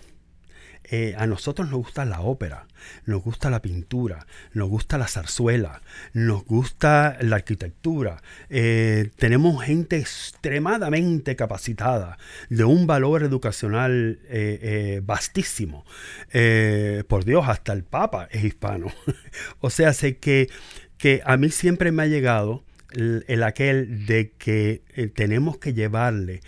Eh, 0.88 1.14
a 1.18 1.26
nosotros 1.26 1.68
nos 1.68 1.78
gusta 1.78 2.04
la 2.04 2.20
ópera, 2.20 2.68
nos 3.06 3.20
gusta 3.20 3.50
la 3.50 3.60
pintura, 3.60 4.24
nos 4.52 4.68
gusta 4.68 4.98
la 4.98 5.08
zarzuela, 5.08 5.82
nos 6.12 6.44
gusta 6.44 7.16
la 7.20 7.36
arquitectura. 7.36 8.22
Eh, 8.50 9.10
tenemos 9.16 9.64
gente 9.64 9.96
extremadamente 9.96 11.34
capacitada, 11.34 12.18
de 12.50 12.62
un 12.62 12.86
valor 12.86 13.24
educacional 13.24 14.20
eh, 14.28 15.00
vastísimo. 15.04 15.84
por 17.08 17.24
Dios, 17.24 17.48
hasta 17.48 17.72
el 17.72 17.82
Papa 17.82 18.28
es 18.30 18.44
hispano. 18.44 18.92
o 19.60 19.70
sea, 19.70 19.92
sé 19.92 20.18
que, 20.18 20.48
que 20.98 21.20
a 21.24 21.36
mí 21.36 21.50
siempre 21.50 21.90
me 21.90 22.04
ha 22.04 22.06
llegado 22.06 22.62
el 22.96 23.42
aquel 23.42 24.06
de 24.06 24.32
que 24.38 24.82
tenemos 25.14 25.58
que 25.58 25.74
llevarle 25.74 26.40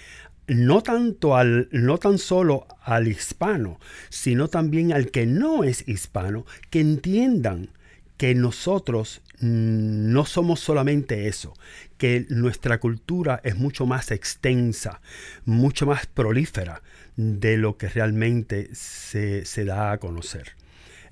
no 0.49 0.83
tanto 0.83 1.37
al, 1.37 1.69
no 1.73 1.99
tan 1.99 2.19
solo 2.19 2.67
al 2.83 3.07
hispano, 3.07 3.79
sino 4.09 4.49
también 4.49 4.93
al 4.93 5.11
que 5.11 5.27
no 5.27 5.63
es 5.63 5.87
hispano, 5.87 6.47
que 6.71 6.81
entiendan 6.81 7.69
que 8.17 8.35
nosotros 8.35 9.23
no 9.41 10.25
somos 10.25 10.59
solamente 10.59 11.29
eso, 11.29 11.55
que 11.97 12.27
nuestra 12.31 12.81
cultura 12.81 13.41
es 13.45 13.57
mucho 13.57 13.87
más 13.87 14.11
extensa, 14.11 15.01
mucho 15.45 15.87
más 15.87 16.07
prolífera 16.07 16.83
de 17.17 17.57
lo 17.57 17.77
que 17.77 17.89
realmente 17.89 18.71
se, 18.73 19.45
da 19.65 19.93
a 19.93 19.99
conocer. 19.99 20.57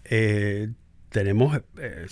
Eh, 0.04 0.70
tenemos, 1.16 1.62
eh, 1.78 2.06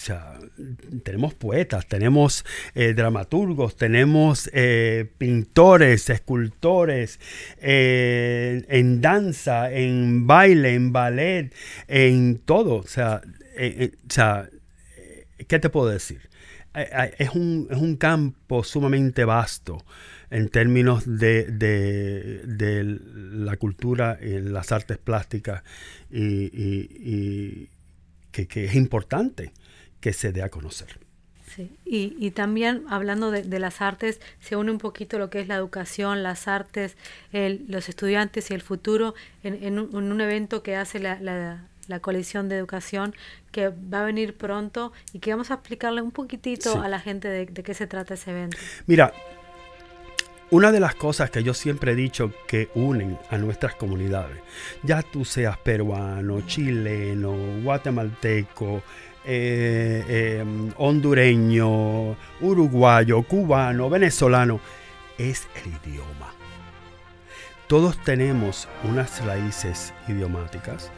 tenemos 1.03 1.35
poetas, 1.35 1.87
tenemos 1.87 2.43
eh, 2.75 2.95
dramaturgos, 2.95 3.77
tenemos 3.77 4.49
eh, 4.55 5.12
pintores, 5.19 6.09
escultores, 6.09 7.21
en 7.61 9.03
danza, 9.03 9.71
en 9.71 10.27
baile, 10.27 10.73
en 10.73 10.95
ballet, 10.95 11.55
en 11.87 12.38
todo. 12.38 12.77
O 12.77 12.87
sea, 12.87 13.21
¿qué 13.59 15.59
te 15.59 15.69
puedo 15.69 15.88
decir? 15.88 16.31
Es 16.73 17.29
un, 17.35 17.69
es 17.71 17.77
un, 17.77 17.97
campo 17.97 18.64
sumamente 18.64 19.27
vasto 19.27 19.85
en 20.31 20.49
términos 20.49 21.05
de, 21.05 21.45
de, 21.45 22.99
la 23.35 23.59
cultura 23.59 24.19
y 24.23 24.40
las 24.40 24.73
artes 24.73 24.97
plásticas 24.97 25.62
y 26.11 27.69
que, 28.42 28.64
es 28.64 28.75
importante 28.75 29.53
que 30.01 30.12
se 30.12 30.33
dé 30.33 30.42
a 30.42 30.49
conocer. 30.49 30.99
Sí. 31.55 31.70
Y, 31.85 32.33
también 32.33 32.85
hablando 32.88 33.31
de, 33.31 33.59
las 33.61 33.81
artes, 33.81 34.20
se 34.40 34.57
une 34.57 34.73
un 34.73 34.79
poquito 34.79 35.20
lo 35.20 35.31
que 35.31 35.38
es 35.38 35.47
la 35.47 35.55
educación, 35.55 36.25
las 36.25 36.49
artes, 36.49 36.97
los 37.33 37.88
estudiantes 37.88 38.51
y 38.51 38.55
el 38.55 38.61
futuro 38.61 39.14
en, 39.44 39.79
un, 39.79 40.20
evento 40.20 40.64
que 40.64 40.75
hace 40.75 40.99
la, 40.99 41.20
la, 41.20 42.01
colección 42.01 42.49
de 42.49 42.57
educación 42.57 43.14
que 43.53 43.68
va 43.68 44.01
a 44.01 44.05
venir 44.05 44.37
pronto 44.37 44.92
y 45.12 45.20
que 45.20 45.31
vamos 45.31 45.53
a 45.53 45.55
explicarle 45.55 46.03
un 46.03 46.11
poquitito 46.11 46.83
a 46.83 46.88
la 46.88 46.99
gente 46.99 47.29
de, 47.29 47.47
de, 47.47 47.62
qué 47.62 47.73
se 47.73 47.87
trata 47.87 48.14
ese 48.14 48.33
evento. 48.33 48.57
Mira, 48.87 49.12
una 50.50 50.72
de 50.72 50.80
las 50.80 50.94
cosas 50.94 51.30
que 51.30 51.42
yo 51.42 51.54
siempre 51.54 51.92
he 51.92 51.94
dicho 51.94 52.33
que 52.46 52.68
unen 52.74 53.18
a 53.30 53.38
nuestras 53.38 53.74
comunidades, 53.74 54.38
ya 54.83 55.02
tú 55.02 55.24
seas 55.24 55.57
peruano, 55.59 56.42
chileno, 56.42 57.35
guatemalteco, 57.62 58.83
eh, 59.24 60.38
em, 60.40 60.70
hondureño, 60.76 62.16
uruguayo, 62.40 63.22
cubano, 63.22 63.88
venezolano, 63.88 64.61
es 65.16 65.48
el 65.64 65.72
idioma. 65.90 66.35
Todos 67.66 67.96
tenemos 68.04 68.68
unas 68.85 69.24
raíces 69.24 69.94
idiomáticas 70.07 70.90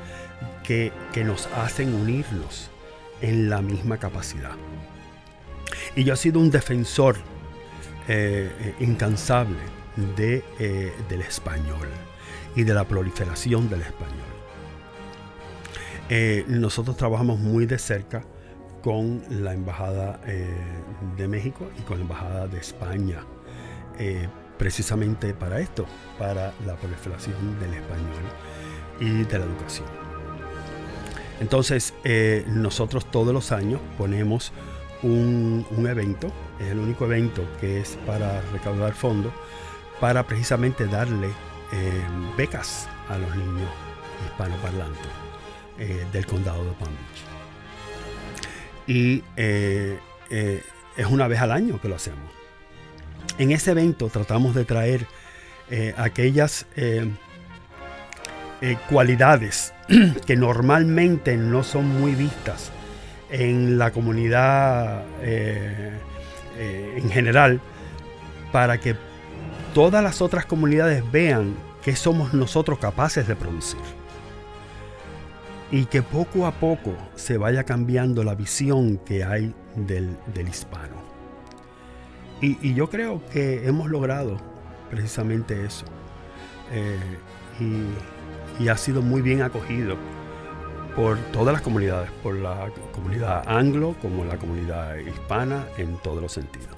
que, 0.64 0.92
que 1.12 1.22
nos 1.22 1.46
hacen 1.56 1.94
unirnos 1.94 2.70
en 3.20 3.48
la 3.48 3.62
misma 3.62 3.98
capacidad. 3.98 4.56
Y 5.94 6.04
yo 6.04 6.14
he 6.14 6.16
sido 6.16 6.40
un 6.40 6.50
defensor 6.50 7.16
eh, 8.09 8.53
eh, 8.61 8.75
incansable 8.79 9.59
eh, 10.16 10.92
del 11.09 11.23
español 11.23 11.88
y 12.55 12.62
de 12.62 12.73
la 12.73 12.85
proliferación 12.85 13.69
del 13.69 13.83
español. 13.83 14.14
nosotros 16.47 16.97
trabajamos 16.97 17.40
muy 17.40 17.66
de 17.66 17.79
cerca 17.79 18.23
con 18.81 19.25
la 19.29 19.53
Embajada 19.55 20.21
de 21.16 21.27
México 21.27 21.69
y 21.79 21.83
con 21.83 21.99
la 21.99 22.03
Embajada 22.03 22.47
de 22.47 22.59
España, 22.59 23.25
precisamente 24.57 25.35
para 25.35 25.59
esto, 25.59 25.85
para 26.16 26.55
la 26.64 26.77
proliferación 26.77 27.59
del 27.59 27.75
español 27.75 28.25
y 29.01 29.25
de 29.25 29.38
la 29.38 29.45
educación. 29.45 29.88
Entonces, 31.40 31.92
nosotros 32.47 33.11
todos 33.11 33.35
los 33.35 33.51
años 33.51 33.81
ponemos 33.99 34.53
un, 35.07 35.87
evento 35.88 36.33
es 36.59 36.69
el 36.69 36.79
único 36.79 37.05
evento 37.05 37.45
que 37.61 37.81
es 37.81 37.97
para 38.07 38.40
recaudar 38.53 38.92
fondos 38.95 39.33
para 40.01 40.27
precisamente 40.27 40.87
darle 40.87 41.29
eh, 41.73 42.03
becas 42.37 42.88
a 43.09 43.16
los 43.16 43.35
niños 43.37 43.71
hispanoparlantes 44.27 45.07
eh, 45.79 46.05
del 46.12 46.27
condado 46.27 46.64
de 46.64 46.73
Palm 46.73 46.92
Beach. 46.92 47.25
Y 48.88 49.25
eh, 49.37 49.99
es 50.97 51.07
una 51.07 51.29
vez 51.29 51.40
al 51.40 51.53
año 51.53 51.81
que 51.81 51.88
lo 51.88 51.97
hacemos. 51.97 52.31
En 53.38 53.53
ese 53.53 53.73
evento 53.73 54.09
tratamos 54.09 54.55
de 54.55 54.64
traer 54.64 55.07
aquellas 55.97 56.66
cualidades 58.88 59.75
que 60.27 60.37
normalmente 60.37 61.37
no 61.37 61.64
son 61.64 61.88
muy 62.01 62.14
vistas 62.14 62.71
en 63.31 63.79
la 63.79 63.91
comunidad 63.91 65.05
eh, 65.23 65.99
en 66.59 67.11
general 67.11 67.61
para 68.53 68.79
que 68.79 68.97
todas 69.75 70.03
las 70.03 70.23
otras 70.23 70.47
comunidades 70.47 71.03
vean 71.11 71.55
que 71.83 71.97
somos 71.97 72.33
nosotros 72.35 72.79
capaces 72.79 73.29
de 73.29 73.37
producir. 73.37 73.81
Y 75.71 75.87
que 75.87 76.01
poco 76.03 76.47
a 76.47 76.53
poco 76.53 76.95
se 77.17 77.39
vaya 77.39 77.65
cambiando 77.65 78.23
la 78.23 78.35
visión 78.35 78.99
que 78.99 79.25
hay 79.25 79.53
del, 79.75 80.17
hispano. 80.49 80.95
Y, 82.41 82.75
yo 82.75 82.89
creo 82.89 83.21
que 83.33 83.67
hemos 83.67 83.91
logrado 83.91 84.37
precisamente 84.91 85.65
eso. 85.65 85.85
Eh, 86.73 86.99
y 88.61 88.69
ha 88.69 88.77
sido 88.77 89.03
muy 89.03 89.23
bien 89.23 89.43
acogido 89.43 89.97
por 90.96 91.18
todas 91.30 91.52
las 91.52 91.61
comunidades, 91.61 92.11
por 92.22 92.35
la 92.35 92.70
comunidad 92.92 93.44
anglo 93.46 93.94
como 94.00 94.24
la 94.24 94.38
comunidad 94.38 94.96
hispana 94.96 95.66
en 95.76 95.98
todos 95.98 96.22
los 96.22 96.32
sentidos. 96.32 96.70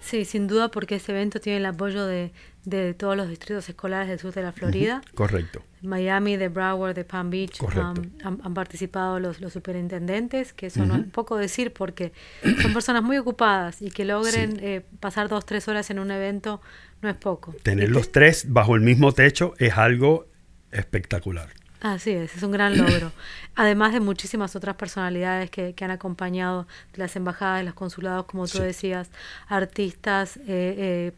Sí, 0.00 0.24
sin 0.24 0.48
duda 0.48 0.70
porque 0.70 0.96
este 0.96 1.12
evento 1.12 1.38
tiene 1.38 1.58
el 1.58 1.66
apoyo 1.66 2.06
de, 2.06 2.32
de 2.64 2.94
todos 2.94 3.16
los 3.16 3.28
distritos 3.28 3.68
escolares 3.68 4.08
del 4.08 4.18
sur 4.18 4.32
de 4.32 4.42
la 4.42 4.52
Florida. 4.52 5.02
Correcto. 5.14 5.62
Miami, 5.82 6.36
de 6.36 6.48
Broward, 6.48 6.94
de 6.94 7.04
Palm 7.04 7.28
Beach 7.28 7.60
um, 7.60 7.94
han, 8.24 8.54
participado 8.54 9.20
los, 9.20 9.40
los, 9.40 9.52
superintendentes, 9.52 10.52
que 10.52 10.66
eso 10.66 10.86
no 10.86 10.96
es 10.96 11.04
poco 11.04 11.36
decir 11.36 11.72
porque 11.72 12.12
son 12.62 12.72
personas 12.72 13.02
muy 13.02 13.18
ocupadas 13.18 13.82
y 13.82 13.90
que 13.90 14.04
logren 14.04 14.58
eh, 14.60 14.82
pasar 14.98 15.28
dos, 15.28 15.44
tres 15.44 15.68
horas 15.68 15.90
en 15.90 15.98
un 15.98 16.10
evento 16.10 16.60
no 17.02 17.10
es 17.10 17.16
poco. 17.16 17.54
Tener 17.62 17.90
los 17.90 18.12
tres 18.12 18.46
bajo 18.48 18.76
el 18.76 18.80
mismo 18.80 19.12
techo 19.12 19.54
es 19.58 19.76
algo 19.76 20.26
espectacular. 20.70 21.61
Así 21.82 22.12
es, 22.12 22.36
es 22.36 22.42
un 22.44 22.52
gran 22.52 22.78
logro. 22.78 23.10
Además 23.56 23.92
de 23.92 23.98
muchísimas 23.98 24.54
otras 24.54 24.76
personalidades 24.76 25.50
que, 25.50 25.74
han 25.80 25.90
acompañado 25.90 26.68
de 26.92 26.98
las 26.98 27.16
embajadas, 27.16 27.58
de 27.58 27.64
los 27.64 27.74
consulados, 27.74 28.26
como 28.26 28.46
tú 28.46 28.60
decías, 28.60 29.10
artistas 29.48 30.36
eh, 30.36 30.42
eh, 30.46 31.12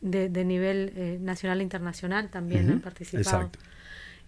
de, 0.00 0.44
nivel 0.44 0.94
eh, 0.96 1.18
nacional 1.20 1.60
e 1.60 1.62
internacional 1.62 2.30
también 2.30 2.70
han 2.70 2.80
participado. 2.80 3.42
Exacto. 3.42 3.58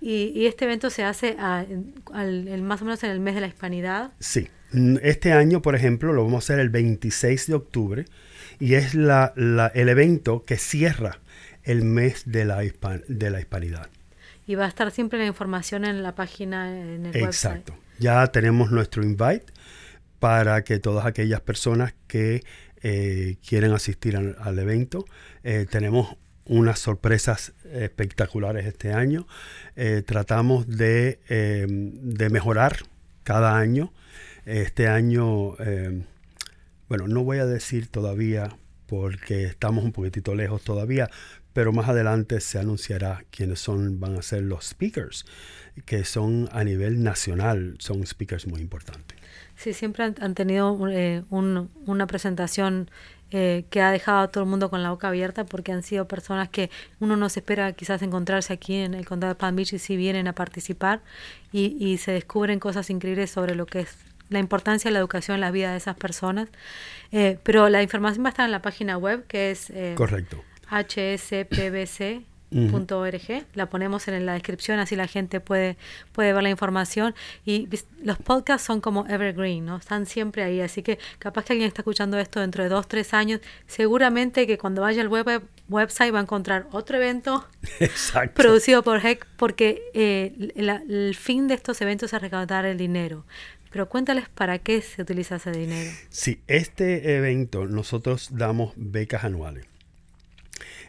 Y, 0.03 0.45
este 0.45 0.67
evento 0.67 0.91
se 0.91 1.05
hace 1.05 1.37
más 1.39 2.83
o 2.83 2.85
menos 2.85 3.03
en 3.03 3.11
el 3.11 3.21
mes 3.21 3.35
de 3.35 3.41
la 3.41 3.47
hispanidad. 3.47 4.13
Sí. 4.19 4.49
Este 5.03 5.33
año, 5.33 5.63
por 5.63 5.75
ejemplo, 5.75 6.13
lo 6.13 6.25
vamos 6.25 6.45
a 6.45 6.45
hacer 6.45 6.59
el 6.59 6.69
26 6.69 7.47
de 7.47 7.55
octubre 7.55 8.05
y 8.59 8.75
es 8.75 8.95
la, 8.95 9.33
el 9.75 9.89
evento 9.89 10.45
que 10.45 10.59
cierra 10.59 11.19
el 11.63 11.83
mes 11.83 12.25
de 12.27 12.45
la, 12.45 12.59
de 12.59 13.31
la 13.31 13.41
hispanidad. 13.41 13.89
Y 14.53 14.55
va 14.55 14.67
a 14.67 14.69
estar 14.69 14.91
siempre 14.91 15.19
la 15.19 15.25
información 15.25 15.87
en 15.87 16.03
la 16.03 16.15
página, 16.15 16.79
en 16.79 17.07
el 17.07 17.17
Exacto. 17.17 17.75
Ya 17.99 18.27
tenemos 18.27 18.71
nuestro 18.71 19.03
invite 19.03 19.47
para 20.19 20.62
que 20.62 20.79
todas 20.79 21.07
aquellas 21.07 21.41
personas 21.41 21.95
que 22.07 22.43
eh, 22.83 23.37
quieren 23.49 23.73
asistir 23.73 24.15
al, 24.15 24.59
evento, 24.59 25.07
eh, 25.43 25.65
tenemos 25.71 26.19
unas 26.45 26.81
sorpresas 26.81 27.55
espectaculares 27.73 28.67
este 28.67 28.93
año. 28.93 29.27
Eh, 29.75 30.03
tratamos 30.05 30.69
de, 30.69 31.19
de, 31.27 32.29
mejorar 32.29 32.77
cada 33.23 33.57
año. 33.57 33.95
Este 34.45 34.87
año, 34.87 35.57
bueno, 36.91 37.09
no 37.09 37.25
voy 37.25 37.38
a 37.38 37.47
decir 37.47 37.88
todavía 37.88 38.55
porque 38.87 39.45
estamos 39.45 39.83
un 39.83 39.93
poquitito 39.93 40.35
lejos 40.35 40.61
todavía, 40.61 41.09
pero 41.53 41.73
más 41.73 41.88
adelante 41.88 42.41
se 42.41 42.59
anunciará 42.59 43.25
quiénes 43.31 43.61
son, 43.61 44.01
van 44.01 44.17
a 44.17 44.23
ser 44.23 44.43
los 44.43 44.67
speakers, 44.67 45.27
que 45.85 46.05
son 46.05 46.49
a 46.53 46.65
nivel 46.65 47.03
nacional, 47.03 47.77
son 47.79 48.07
speakers 48.07 48.47
muy 48.47 48.61
importantes. 48.61 49.19
Sí, 49.57 49.73
siempre 49.73 50.05
han, 50.05 50.35
tenido 50.35 50.77
eh, 50.88 51.23
una 51.31 52.07
presentación 52.07 52.91
eh, 53.31 53.65
que 53.71 53.81
ha 53.81 53.91
dejado 53.91 54.21
a 54.21 54.29
todo 54.29 54.45
el 54.45 54.51
mundo 54.51 54.71
con 54.71 54.83
la 54.83 54.91
boca 54.91 55.09
abierta 55.09 55.45
porque 55.45 55.73
han 55.73 55.83
sido 55.83 56.09
personas 56.09 56.49
que 56.49 56.71
uno 57.01 57.17
no 57.17 57.29
se 57.29 57.41
espera 57.41 57.73
quizás 57.73 58.03
encontrarse 58.03 58.53
aquí 58.53 58.77
en 58.77 58.95
el 58.95 59.07
condado 59.07 59.33
de 59.33 59.38
Palm 59.38 59.57
Beach 59.57 59.73
y 59.73 59.79
sí 59.79 59.97
vienen 59.97 60.27
a 60.29 60.35
participar 60.35 61.01
y, 61.53 61.77
y 61.79 61.99
se 61.99 62.12
descubren 62.12 62.59
cosas 62.59 62.91
increíbles 62.91 63.31
sobre 63.31 63.55
lo 63.55 63.67
que 63.67 63.81
es 63.81 63.97
la 64.29 64.38
importancia 64.38 64.91
de 64.91 64.93
la 64.93 64.99
educación 64.99 65.37
en 65.37 65.43
la 65.43 65.51
vida 65.51 65.71
de 65.71 65.77
esas 65.79 65.97
personas. 65.97 66.49
Eh, 67.11 67.38
pero 67.43 67.69
la 67.69 67.83
información 67.83 68.25
va 68.25 68.29
a 68.29 68.33
estar 68.33 68.47
en 68.47 68.53
la 68.53 68.62
página 68.62 68.97
web 68.99 69.27
que 69.27 69.51
es... 69.51 69.73
Correcto 69.95 70.43
hspbc.org. 70.73 72.25
La 73.55 73.69
ponemos 73.69 74.09
en 74.09 74.27
la 74.27 74.33
descripción, 74.35 74.79
así 74.79 74.97
la 74.97 75.07
gente 75.07 75.41
puede, 75.41 75.77
puede 76.13 76.33
ver 76.33 76.43
la 76.43 76.51
información. 76.51 77.15
Y 77.45 77.69
los 78.03 78.19
podcasts 78.19 78.67
son 78.67 78.81
como 78.81 79.07
evergreen, 79.07 79.67
¿no? 79.67 79.77
Están 79.77 80.07
siempre 80.07 80.43
ahí. 80.43 80.61
Así 80.61 80.83
que 80.83 80.99
capaz 81.19 81.45
que 81.45 81.53
alguien 81.53 81.69
está 81.69 81.83
escuchando 81.83 82.19
esto 82.19 82.41
dentro 82.41 82.63
de 82.63 82.71
dos, 82.71 82.89
tres 82.89 83.15
años. 83.15 83.41
Seguramente 83.67 84.47
que 84.47 84.59
cuando 84.59 84.83
vaya 84.83 85.03
al 85.03 85.09
web, 85.09 85.43
website 85.69 86.15
va 86.15 86.19
a 86.19 86.23
encontrar 86.23 86.67
otro 86.73 86.97
evento 86.97 87.47
producido 88.35 88.83
por 88.83 89.05
HEC, 89.05 89.27
porque 89.37 89.83
eh, 89.95 90.53
el 90.57 91.15
fin 91.15 91.49
de 91.49 91.55
estos 91.55 91.81
eventos 91.81 92.13
es 92.13 92.21
recaudar 92.21 92.65
el 92.65 92.77
dinero. 92.79 93.25
Pero 93.73 93.89
cuéntales 93.89 94.29
para 94.29 94.59
qué 94.59 94.83
se 94.83 95.01
utiliza 95.01 95.37
ese 95.37 95.51
dinero. 95.51 95.91
Sí, 96.11 96.41
este 96.47 97.17
evento 97.17 97.67
nosotros 97.67 98.29
damos 98.33 98.75
becas 98.77 99.25
anuales. 99.25 99.65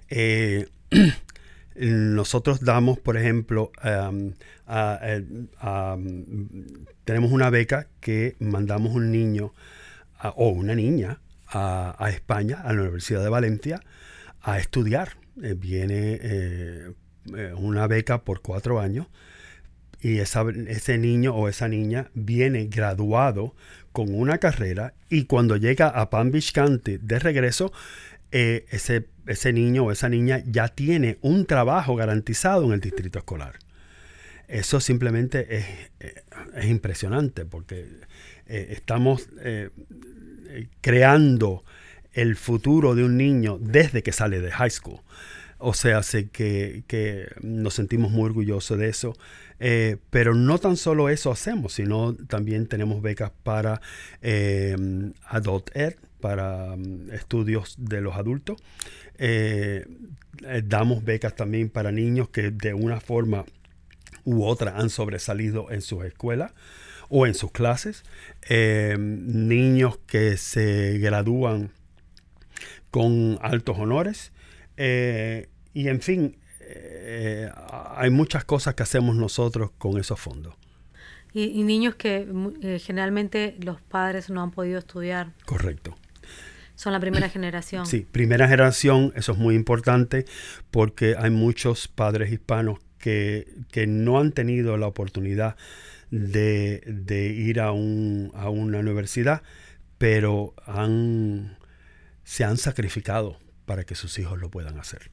Eh, 0.09 0.67
nosotros 1.75 2.61
damos, 2.61 2.99
por 2.99 3.17
ejemplo, 3.17 3.71
tenemos 7.03 7.31
una 7.31 7.49
beca 7.49 7.87
que 7.99 8.35
mandamos 8.39 8.93
un 8.93 9.11
niño 9.11 9.53
o 10.35 10.49
una 10.49 10.75
niña 10.75 11.19
a, 11.47 12.09
España, 12.09 12.61
a 12.63 12.73
la 12.73 12.81
Universidad 12.81 13.23
de 13.23 13.29
Valencia, 13.29 13.81
a 14.41 14.59
estudiar. 14.59 15.17
Eh, 15.41 15.55
viene 15.57 16.19
eh, 16.21 16.93
una 17.55 17.87
beca 17.87 18.23
por 18.23 18.41
cuatro 18.41 18.79
años 18.79 19.07
y 19.99 20.19
ese 20.19 20.97
niño 20.97 21.33
o 21.33 21.47
esa 21.47 21.67
niña 21.67 22.11
viene 22.13 22.65
graduado 22.65 23.55
con 23.91 24.13
una 24.13 24.37
carrera 24.37 24.93
y 25.09 25.25
cuando 25.25 25.55
llega 25.55 25.87
a 25.87 26.09
Palm 26.09 26.31
Beach 26.31 26.53
de 26.53 27.19
regreso, 27.19 27.71
ese 28.31 29.07
ese 29.27 29.53
niño 29.53 29.85
o 29.85 29.91
esa 29.91 30.09
niña 30.09 30.43
ya 30.45 30.67
tiene 30.67 31.17
un 31.21 31.45
trabajo 31.45 31.95
garantizado 31.95 32.65
en 32.65 32.73
el 32.73 32.79
distrito 32.79 33.19
escolar. 33.19 33.59
Eso 34.47 34.79
simplemente 34.79 35.57
es, 35.57 35.65
eh, 35.99 36.67
impresionante 36.67 37.45
porque 37.45 37.87
eh, 38.45 38.67
estamos 38.71 39.29
eh, 39.41 39.69
creando 40.81 41.63
el 42.11 42.35
futuro 42.35 42.93
de 42.93 43.03
un 43.03 43.17
niño 43.17 43.57
desde 43.59 44.03
que 44.03 44.11
sale 44.11 44.41
de 44.41 44.51
high 44.51 44.69
school. 44.69 44.99
O 45.57 45.73
sea, 45.73 46.03
sé 46.03 46.27
que, 46.29 46.83
que 46.87 47.29
nos 47.41 47.73
sentimos 47.73 48.11
muy 48.11 48.25
orgullosos 48.25 48.77
de 48.77 48.89
eso. 48.89 49.15
pero 50.09 50.35
no 50.35 50.57
tan 50.57 50.75
solo 50.75 51.07
eso 51.07 51.31
hacemos, 51.31 51.73
sino 51.73 52.13
también 52.13 52.67
tenemos 52.67 53.01
becas 53.01 53.31
para 53.43 53.79
Adult 55.29 55.69
Ed, 55.73 55.95
para 56.23 56.77
mm, 56.77 57.11
estudios 57.11 57.75
de 57.77 57.99
los 57.99 58.15
adultos. 58.15 58.63
Eh, 59.17 59.85
eh, 60.47 60.61
damos 60.65 61.03
becas 61.03 61.35
también 61.35 61.69
para 61.69 61.91
niños 61.91 62.29
que 62.29 62.49
de 62.49 62.73
una 62.73 63.01
forma 63.01 63.43
u 64.23 64.45
otra 64.45 64.77
han 64.77 64.89
sobresalido 64.89 65.69
en 65.69 65.81
sus 65.81 66.05
escuelas 66.05 66.53
o 67.09 67.27
en 67.27 67.33
sus 67.33 67.51
clases. 67.51 68.03
Eh, 68.47 68.95
niños 68.97 69.99
que 70.07 70.37
se 70.37 70.97
gradúan 70.99 71.71
con 72.89 73.37
altos 73.41 73.77
honores. 73.77 74.31
y 74.77 75.87
en 75.87 75.99
fin, 76.01 76.37
hay 77.97 78.09
muchas 78.11 78.45
cosas 78.45 78.75
que 78.75 78.83
hacemos 78.83 79.17
nosotros 79.17 79.71
con 79.77 79.99
esos 79.99 80.19
fondos. 80.21 80.55
y 81.33 81.63
niños 81.63 81.95
que 81.95 82.27
generalmente 82.81 83.57
los 83.59 83.81
padres 83.81 84.29
no 84.29 84.41
han 84.41 84.51
podido 84.51 84.79
estudiar. 84.79 85.33
Correcto. 85.45 85.97
Son 86.75 86.91
la 86.91 86.99
primera 86.99 87.29
generación. 87.29 87.85
Sí, 87.85 88.07
primera 88.11 88.47
generación, 88.47 89.13
eso 89.15 89.33
es 89.33 89.37
muy 89.37 89.55
importante 89.55 90.25
porque 90.71 91.15
hay 91.17 91.29
muchos 91.29 91.87
padres 91.87 92.31
hispanos 92.31 92.79
que, 92.97 93.45
no 93.87 94.19
han 94.19 94.31
tenido 94.31 94.77
la 94.77 94.87
oportunidad 94.87 95.55
de, 96.09 97.33
ir 97.35 97.59
a, 97.59 97.71
un, 97.71 98.31
a, 98.33 98.49
una 98.49 98.79
universidad, 98.79 99.43
pero 99.97 100.53
han, 100.65 101.57
se 102.23 102.43
han 102.43 102.57
sacrificado 102.57 103.39
para 103.65 103.83
que 103.83 103.95
sus 103.95 104.17
hijos 104.19 104.39
lo 104.39 104.49
puedan 104.49 104.79
hacer. 104.79 105.11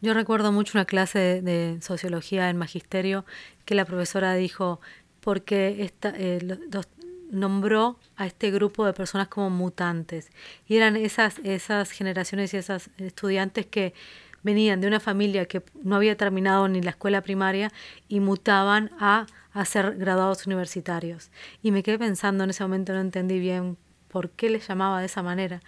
Yo 0.00 0.14
recuerdo 0.14 0.52
mucho 0.52 0.78
una 0.78 0.84
clase 0.84 1.40
de, 1.42 1.78
sociología 1.80 2.50
en 2.50 2.56
magisterio 2.56 3.24
que 3.64 3.74
la 3.74 3.84
profesora 3.84 4.34
dijo, 4.34 4.80
porque 5.20 5.84
esta, 5.84 6.12
eh, 6.16 6.40
los, 6.42 6.86
nombró 7.32 7.98
a 8.14 8.26
este 8.26 8.52
grupo 8.52 8.86
de 8.86 8.92
personas 8.92 9.26
como 9.26 9.50
mutantes. 9.50 10.30
Y 10.68 10.76
eran 10.76 10.94
esas, 10.94 11.40
esas 11.42 11.90
generaciones 11.90 12.54
y 12.54 12.58
esas 12.58 12.90
estudiantes 12.98 13.66
que 13.66 13.94
venían 14.42 14.80
de 14.80 14.86
una 14.86 15.00
familia 15.00 15.46
que 15.46 15.62
no 15.82 15.96
había 15.96 16.16
terminado 16.16 16.68
ni 16.68 16.82
la 16.82 16.90
escuela 16.90 17.22
primaria 17.22 17.72
y 18.08 18.20
mutaban 18.20 18.90
a, 19.00 19.26
a 19.52 19.64
ser 19.64 19.96
graduados 19.96 20.46
universitarios. 20.46 21.30
Y 21.62 21.72
me 21.72 21.82
quedé 21.82 21.98
pensando 21.98 22.44
en 22.44 22.50
ese 22.50 22.62
momento, 22.62 22.92
no 22.92 23.00
entendí 23.00 23.40
bien 23.40 23.76
por 24.08 24.30
qué 24.30 24.50
les 24.50 24.68
llamaba 24.68 25.00
de 25.00 25.06
esa 25.06 25.22
manera. 25.22 25.60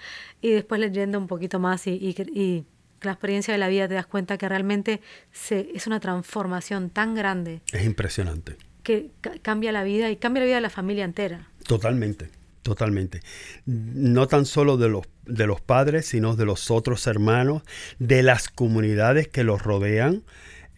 Y 0.43 0.51
después 0.51 0.81
leyendo 0.81 1.19
un 1.19 1.27
poquito 1.27 1.59
más 1.59 1.87
y, 1.87 1.93
y, 1.93 2.67
la 3.01 3.13
experiencia 3.13 3.53
de 3.53 3.59
la 3.59 3.69
vida 3.69 3.87
te 3.87 3.93
das 3.93 4.07
cuenta 4.07 4.39
que 4.39 4.49
realmente 4.49 5.03
se, 5.31 5.69
es 5.75 5.87
una 5.87 6.01
transformación 6.01 6.89
tan 6.89 7.15
grande. 7.15 7.61
Es 7.71 7.85
impresionante. 7.85 8.57
Que 8.85 9.11
cambia 9.43 9.73
la 9.73 9.83
vida 9.83 10.11
y 10.11 10.17
cambia 10.17 10.43
la 10.43 10.47
vida 10.47 10.55
de 10.57 10.61
la 10.61 10.71
familia 10.71 11.05
entera. 11.05 11.49
Totalmente, 11.67 12.29
totalmente. 12.63 13.21
No 13.67 14.29
tan 14.29 14.47
solo 14.47 14.77
de 14.77 14.89
los, 14.89 15.07
de 15.27 15.49
los 15.49 15.61
padres, 15.61 16.07
sino 16.07 16.37
de 16.37 16.45
los 16.45 16.71
otros 16.71 17.09
hermanos, 17.09 17.63
de 17.99 18.23
las 18.23 18.49
comunidades 18.49 19.27
que 19.27 19.43
los 19.43 19.63
rodean. 19.63 20.23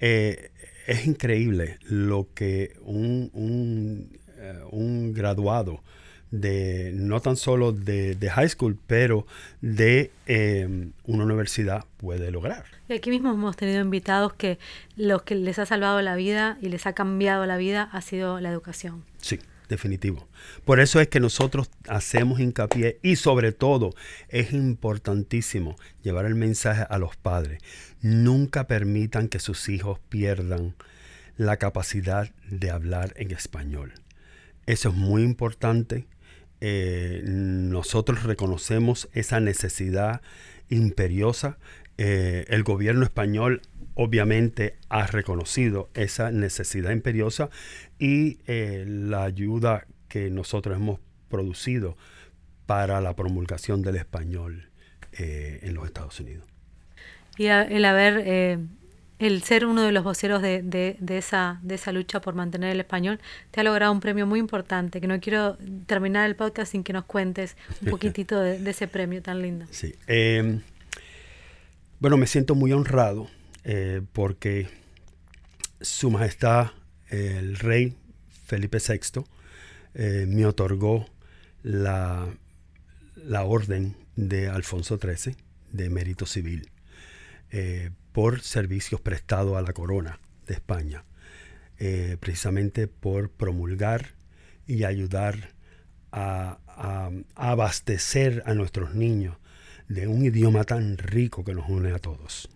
Eh, 0.00 0.52
es 0.86 1.06
increíble 1.06 1.78
lo 1.82 2.28
que 2.32 2.76
un, 2.82 3.30
un, 3.34 4.18
eh, 4.38 4.62
un 4.70 5.12
graduado 5.12 5.82
de 6.30 6.92
no 6.94 7.20
tan 7.20 7.36
solo 7.36 7.72
de, 7.72 8.16
high 8.34 8.48
school, 8.48 8.78
pero 8.86 9.26
de 9.60 10.10
em, 10.26 10.92
una 11.04 11.24
universidad 11.24 11.84
puede 11.96 12.30
lograr. 12.30 12.64
Y 12.88 12.94
aquí 12.94 13.10
mismo 13.10 13.32
hemos 13.32 13.56
tenido 13.56 13.80
invitados 13.80 14.34
que 14.34 14.58
lo 14.96 15.24
que 15.24 15.34
les 15.34 15.58
ha 15.58 15.66
salvado 15.66 16.00
la 16.02 16.16
vida 16.16 16.58
y 16.60 16.68
les 16.68 16.86
ha 16.86 16.92
cambiado 16.92 17.46
la 17.46 17.56
vida 17.56 17.88
ha 17.92 18.00
sido 18.00 18.40
la 18.40 18.50
educación. 18.50 19.04
Sí 19.20 19.38
definitivo. 19.68 20.28
Por 20.64 20.80
eso 20.80 21.00
es 21.00 21.08
que 21.08 21.20
nosotros 21.20 21.70
hacemos 21.88 22.40
hincapié 22.40 22.98
y 23.02 23.16
sobre 23.16 23.52
todo 23.52 23.94
es 24.28 24.52
importantísimo 24.52 25.76
llevar 26.02 26.26
el 26.26 26.34
mensaje 26.34 26.86
a 26.88 26.98
los 26.98 27.16
padres. 27.16 27.60
Nunca 28.00 28.66
permitan 28.66 29.28
que 29.28 29.38
sus 29.38 29.68
hijos 29.68 29.98
pierdan 30.08 30.74
la 31.36 31.56
capacidad 31.56 32.30
de 32.48 32.70
hablar 32.70 33.12
en 33.16 33.30
español. 33.30 33.92
Eso 34.66 34.88
es 34.90 34.94
muy 34.94 35.22
importante. 35.22 36.06
Eh, 36.60 37.22
nosotros 37.24 38.22
reconocemos 38.22 39.08
esa 39.12 39.40
necesidad 39.40 40.22
imperiosa. 40.68 41.58
Eh, 41.98 42.44
el 42.48 42.62
gobierno 42.62 43.04
español 43.04 43.62
obviamente 43.94 44.76
ha 44.88 45.06
reconocido 45.06 45.88
esa 45.94 46.30
necesidad 46.30 46.90
imperiosa 46.90 47.50
y 47.98 48.38
eh, 48.46 48.84
la 48.86 49.24
ayuda 49.24 49.86
que 50.08 50.30
nosotros 50.30 50.76
hemos 50.76 51.00
producido 51.28 51.96
para 52.66 53.00
la 53.00 53.14
promulgación 53.14 53.82
del 53.82 53.96
español 53.96 54.70
en 55.18 55.72
los 55.72 55.86
Estados 55.86 56.20
Unidos. 56.20 56.44
Y 57.38 57.46
el 57.46 57.86
haber 57.86 58.58
el 59.18 59.42
ser 59.42 59.64
uno 59.66 59.82
de 59.82 59.92
los 59.92 60.04
voceros 60.04 60.42
de, 60.42 60.62
de, 60.62 61.18
esa, 61.18 61.58
de 61.62 61.76
esa 61.76 61.92
lucha 61.92 62.20
por 62.20 62.34
mantener 62.34 62.70
el 62.72 62.80
español, 62.80 63.18
te 63.50 63.60
ha 63.60 63.64
logrado 63.64 63.92
un 63.92 64.00
premio 64.00 64.26
muy 64.26 64.38
importante, 64.38 65.00
que 65.00 65.06
no 65.06 65.18
quiero 65.20 65.56
terminar 65.86 66.26
el 66.26 66.36
podcast 66.36 66.72
sin 66.72 66.84
que 66.84 66.92
nos 66.92 67.04
cuentes 67.04 67.56
un 67.82 67.90
poquitito 67.90 68.38
de, 68.40 68.70
ese 68.70 68.88
premio 68.88 69.22
tan 69.22 69.40
lindo. 69.40 69.66
Sí. 69.70 69.94
Em, 70.06 70.60
bueno, 71.98 72.16
me 72.16 72.26
siento 72.26 72.54
muy 72.54 72.72
honrado 72.72 73.28
eh, 73.64 74.02
porque 74.12 74.68
Su 75.80 76.10
Majestad 76.10 76.72
el 77.08 77.56
Rey 77.56 77.94
Felipe 78.46 78.78
VI 78.78 79.24
eh, 79.94 80.26
me 80.28 80.44
otorgó 80.44 81.06
la, 81.62 82.28
la 83.16 83.44
orden 83.44 83.96
de 84.16 84.48
Alfonso 84.48 84.98
XIII 84.98 85.36
de 85.72 85.90
mérito 85.90 86.26
civil. 86.26 86.68
Eh, 87.58 87.88
por 88.12 88.42
servicios 88.42 89.00
prestados 89.00 89.56
a 89.56 89.62
la 89.62 89.72
corona 89.72 90.20
de 90.46 90.52
España, 90.52 91.04
eh, 91.78 92.18
precisamente 92.20 92.86
por 92.86 93.30
promulgar 93.30 94.08
y 94.66 94.84
ayudar 94.84 95.54
a, 96.12 96.58
abastecer 97.34 98.42
a 98.44 98.52
nuestros 98.52 98.94
niños 98.94 99.38
de 99.88 100.06
un 100.06 100.22
idioma 100.22 100.64
tan 100.64 100.98
rico 100.98 101.44
que 101.44 101.54
nos 101.54 101.66
une 101.70 101.92
a 101.92 101.98
todos, 101.98 102.50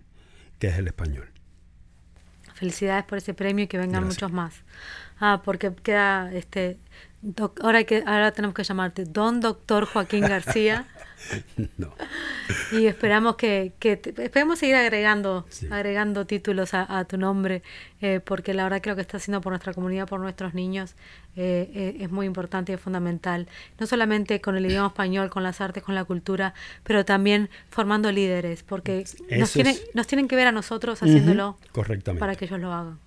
que 0.58 0.66
es 0.66 0.76
el 0.76 0.88
español. 0.88 1.30
Felicidades 2.52 3.06
por 3.06 3.16
ese 3.16 3.32
premio 3.32 3.64
y 3.64 3.68
que 3.68 3.78
vengan 3.78 4.04
muchos 4.04 4.30
más. 4.30 4.64
Ah, 5.18 5.40
porque 5.42 5.74
queda 5.82 6.30
este 6.30 6.76
ahora 7.62 7.84
que 7.84 8.02
ahora 8.06 8.32
tenemos 8.32 8.54
que 8.54 8.64
llamarte 8.64 9.04
Don 9.04 9.40
Doctor 9.40 9.84
Joaquín 9.84 10.22
García. 10.22 10.86
no. 11.76 11.92
Y 12.72 12.86
esperamos 12.86 13.36
que, 13.36 13.72
que 13.78 14.00
esperemos 14.18 14.58
seguir 14.58 14.76
agregando, 14.76 15.46
agregando 15.70 16.26
títulos 16.26 16.72
a, 16.72 17.04
tu 17.04 17.18
nombre, 17.18 17.62
eh, 18.00 18.20
porque 18.24 18.54
la 18.54 18.64
verdad 18.64 18.80
que 18.80 18.90
lo 18.90 18.96
que 18.96 19.02
está 19.02 19.18
haciendo 19.18 19.40
por 19.40 19.52
nuestra 19.52 19.74
comunidad, 19.74 20.08
por 20.08 20.20
nuestros 20.20 20.54
niños, 20.54 20.94
eh, 21.36 21.70
eh, 21.74 21.96
es 22.00 22.10
muy 22.10 22.26
importante 22.26 22.72
y 22.72 22.76
es 22.76 22.80
fundamental. 22.80 23.48
No 23.78 23.86
solamente 23.86 24.40
con 24.40 24.56
el 24.56 24.64
idioma 24.66 24.88
español, 24.88 25.30
con 25.30 25.42
las 25.42 25.60
artes, 25.60 25.82
con 25.82 25.94
la 25.94 26.04
cultura, 26.04 26.54
pero 26.84 27.04
también 27.04 27.50
formando 27.68 28.10
líderes, 28.10 28.62
porque 28.62 29.04
nos, 29.38 29.52
tienen, 29.52 29.76
nos 29.94 30.06
tienen 30.06 30.26
que 30.26 30.36
ver 30.36 30.46
a 30.46 30.52
nosotros 30.52 31.02
haciéndolo 31.02 31.58
correctamente. 31.72 32.20
para 32.20 32.34
que 32.34 32.46
ellos 32.46 32.60
lo 32.60 32.72
hagan. 32.72 32.98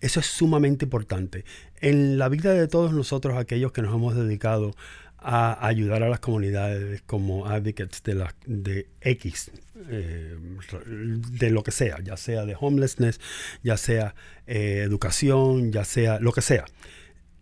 Eso 0.00 0.20
es 0.20 0.26
sumamente 0.26 0.84
importante. 0.84 1.44
En 1.80 2.18
la 2.18 2.28
vida 2.28 2.52
de 2.52 2.68
todos 2.68 2.92
nosotros, 2.92 3.36
aquellos 3.36 3.72
que 3.72 3.82
nos 3.82 3.94
hemos 3.94 4.14
dedicado 4.14 4.74
a 5.22 5.66
ayudar 5.66 6.02
a 6.02 6.08
las 6.08 6.20
comunidades 6.20 7.02
como 7.02 7.46
advocates 7.46 8.02
de, 8.02 8.14
la, 8.14 8.34
de 8.46 8.88
X, 9.02 9.50
eh, 9.88 10.36
de 10.78 11.50
lo 11.50 11.62
que 11.62 11.72
sea, 11.72 12.00
ya 12.02 12.16
sea 12.16 12.46
de 12.46 12.56
homelessness, 12.58 13.20
ya 13.62 13.76
sea 13.76 14.14
eh, 14.46 14.82
educación, 14.84 15.72
ya 15.72 15.84
sea 15.84 16.18
lo 16.20 16.32
que 16.32 16.40
sea, 16.40 16.64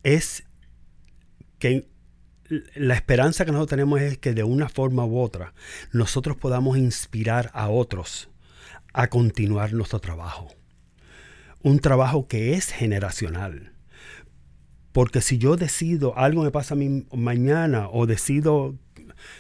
es 0.03 0.43
que 1.61 1.87
la 2.75 2.95
esperanza 2.95 3.45
que 3.45 3.53
nosotros 3.53 3.71
tenemos 3.71 4.01
es 4.01 4.19
que 4.19 4.33
de 4.33 4.43
una 4.43 4.69
forma 4.69 5.05
u 5.05 5.19
otra 5.19 5.53
nosotros 5.93 6.37
podamos 6.37 6.79
inspirar 6.79 7.51
a 7.53 7.69
otros 7.69 8.29
a 8.93 9.09
continuar 9.09 9.73
nuestro 9.73 10.01
trabajo. 10.01 10.49
Un 11.63 11.81
trabajo 11.81 12.29
que 12.29 12.55
es 12.55 12.73
generacional 12.73 13.73
porque 14.99 15.21
si 15.21 15.39
yo 15.39 15.57
decido, 15.57 16.19
algo 16.19 16.43
me 16.43 16.51
pasa 16.51 16.75
a 16.75 16.77
mí 16.77 17.07
mañana 17.13 17.89
o 17.89 18.05
decido, 18.07 18.75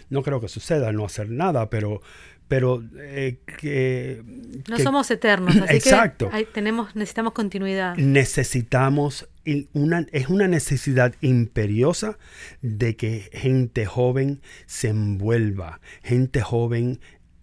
no 0.09 0.23
creo 0.23 0.41
que 0.41 0.47
suceda, 0.47 0.93
no 0.93 1.05
hacer 1.05 1.31
nada, 1.31 1.69
pero, 1.69 2.01
pero 2.47 2.81
eh, 3.01 3.41
que... 3.59 4.23
No 4.69 4.79
somos 4.79 5.11
eternos, 5.11 5.57
así 5.65 5.75
exacto. 5.75 6.31
que 6.31 6.45
tenemos, 6.45 6.95
necesitamos 6.95 7.33
continuidad. 7.33 7.97
Necesitamos, 7.97 9.29
una, 9.73 10.07
es 10.13 10.29
una 10.29 10.47
necesidad 10.47 11.17
imperiosa 11.23 12.19
de 12.63 12.95
que 12.95 13.29
gente 13.33 13.85
joven 13.85 14.43
se 14.67 14.91
envuelva, 14.91 15.81
gente 16.05 16.41
joven 16.41 17.01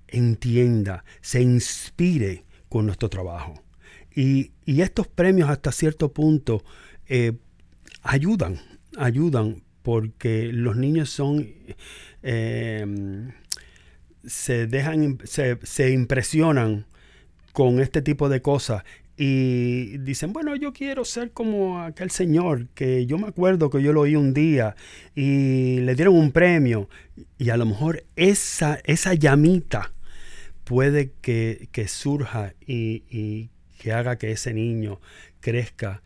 entienda, 0.08 1.04
se 1.20 1.42
inspire 1.42 2.46
con 2.70 2.86
nuestro 2.86 3.10
trabajo. 3.10 3.65
Y, 4.16 4.52
estos 4.66 5.08
premios 5.08 5.50
hasta 5.50 5.72
cierto 5.72 6.12
punto 6.12 6.64
eh, 7.08 7.34
ayudan, 8.02 8.60
ayudan, 8.98 9.64
porque 9.84 10.52
los 10.52 10.78
niños 10.78 11.10
son, 11.10 11.48
em, 12.24 13.32
se 14.26 14.68
dejan, 14.68 15.20
se, 15.26 15.60
se 15.64 15.92
impresionan 15.92 16.86
con 17.54 17.80
este 17.80 18.02
tipo 18.02 18.30
de 18.30 18.42
cosas 18.42 18.84
y 19.18 19.98
dicen, 20.00 20.34
bueno, 20.34 20.56
yo 20.56 20.74
quiero 20.74 21.06
ser 21.06 21.32
como 21.32 21.82
aquel 21.82 22.12
señor 22.12 22.68
que 22.76 23.06
yo 23.06 23.18
me 23.18 23.28
acuerdo 23.28 23.70
que 23.70 23.82
yo 23.82 23.94
lo 23.94 24.02
oí 24.02 24.16
un 24.16 24.34
día 24.34 24.76
y 25.16 25.80
le 25.80 25.96
dieron 25.96 26.16
un 26.16 26.32
premio 26.32 26.90
y 27.38 27.50
a 27.50 27.58
lo 27.58 27.66
mejor 27.66 28.04
esa, 28.18 28.80
esa 28.84 29.14
llamita 29.14 29.94
puede 30.66 31.14
que, 31.22 31.70
surja 31.88 32.54
y, 32.66 33.04
y, 33.10 33.50
que 33.86 33.94
haga 33.94 34.16
que 34.16 34.32
ese 34.32 34.52
niño 34.52 35.00
crezca 35.42 36.02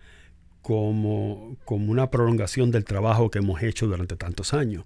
como, 0.62 1.56
como 1.64 1.94
una 1.94 2.12
prolongación 2.12 2.72
del 2.72 2.84
trabajo 2.84 3.32
que 3.32 3.40
hemos 3.40 3.64
hecho 3.64 3.88
durante 3.88 4.18
tantos 4.18 4.54
años. 4.54 4.84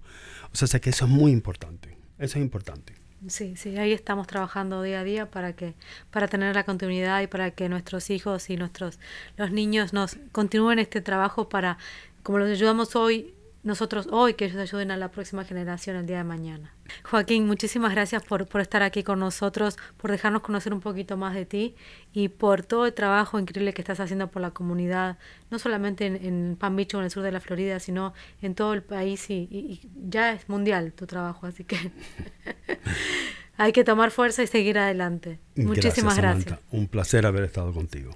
O 0.52 0.56
sea, 0.56 0.68
sé 0.68 0.80
que 0.80 0.91
eso 0.91 1.06
es 1.06 1.12
muy 1.12 1.32
importante. 1.32 1.98
Eso 2.20 2.38
es 2.38 2.44
importante. 2.44 2.94
Sí, 3.28 3.56
sí, 3.56 3.76
ahí 3.80 3.94
estamos 3.94 4.28
trabajando 4.28 4.84
día 4.84 5.00
a 5.00 5.04
día 5.04 5.32
para 5.32 5.54
que 5.54 5.74
para 6.12 6.28
tener 6.28 6.54
la 6.54 6.66
continuidad 6.66 7.20
y 7.24 7.26
para 7.26 7.50
que 7.50 7.68
nuestros 7.68 8.12
hijos 8.12 8.52
y 8.52 8.58
nuestros 8.58 9.00
los 9.38 9.50
niños 9.50 9.91
nos 9.91 10.18
continúen 10.32 10.78
este 10.78 11.02
trabajo 11.02 11.50
para 11.50 11.80
como 12.22 12.38
los 12.38 12.52
ayudamos 12.52 12.96
hoy 12.96 13.34
nosotros 13.64 14.07
hoy, 14.11 14.34
que 14.34 14.45
ellos 14.45 14.57
ayuden 14.57 14.91
a 14.91 14.97
la 14.97 15.09
próxima 15.09 15.45
generación 15.45 15.95
el 15.95 16.05
día 16.05 16.18
de 16.18 16.24
mañana. 16.26 16.74
Joaquín, 17.03 17.47
muchísimas 17.47 17.91
gracias 17.91 18.24
por, 18.24 18.45
por 18.45 18.61
estar 18.61 18.84
aquí 18.84 19.03
con 19.03 19.20
nosotros, 19.20 19.78
por 19.97 20.11
dejarnos 20.11 20.41
conocer 20.41 20.74
un 20.74 20.82
poquito 20.82 21.16
más 21.16 21.34
de 21.34 21.45
ti 21.45 21.76
y 22.11 22.28
por 22.28 22.64
todo 22.64 22.86
el 22.86 22.93
trabajo 22.93 23.39
increíble 23.39 23.74
que 23.74 23.82
estás 23.82 23.99
haciendo 24.01 24.30
por 24.30 24.41
la 24.41 24.51
comunidad, 24.51 25.18
no 25.49 25.59
solamente 25.59 26.05
en, 26.05 26.16
en 26.18 26.57
Palm 26.59 26.76
Beach 26.76 26.93
o 26.95 26.99
en 26.99 27.05
el 27.05 27.11
sur 27.11 27.24
de 27.24 27.32
la 27.32 27.39
Florida, 27.39 27.80
sino 27.80 28.14
en 28.41 28.53
todo 28.53 28.74
el 28.74 28.84
país 28.84 29.30
y, 29.30 29.82
ya 29.95 30.34
es 30.34 30.49
mundial 30.49 30.91
tu 30.93 31.07
trabajo, 31.07 31.47
así 31.47 31.64
que 31.64 31.78
hay 33.57 33.72
que 33.72 33.84
tomar 33.86 34.11
fuerza 34.11 34.43
y 34.43 34.47
seguir 34.47 34.78
adelante. 34.78 35.39
Muchísimas 35.55 36.18
gracias. 36.18 36.59
Un 36.72 36.88
placer 36.88 37.26
haber 37.26 37.45
estado 37.45 37.74
contigo. 37.74 38.14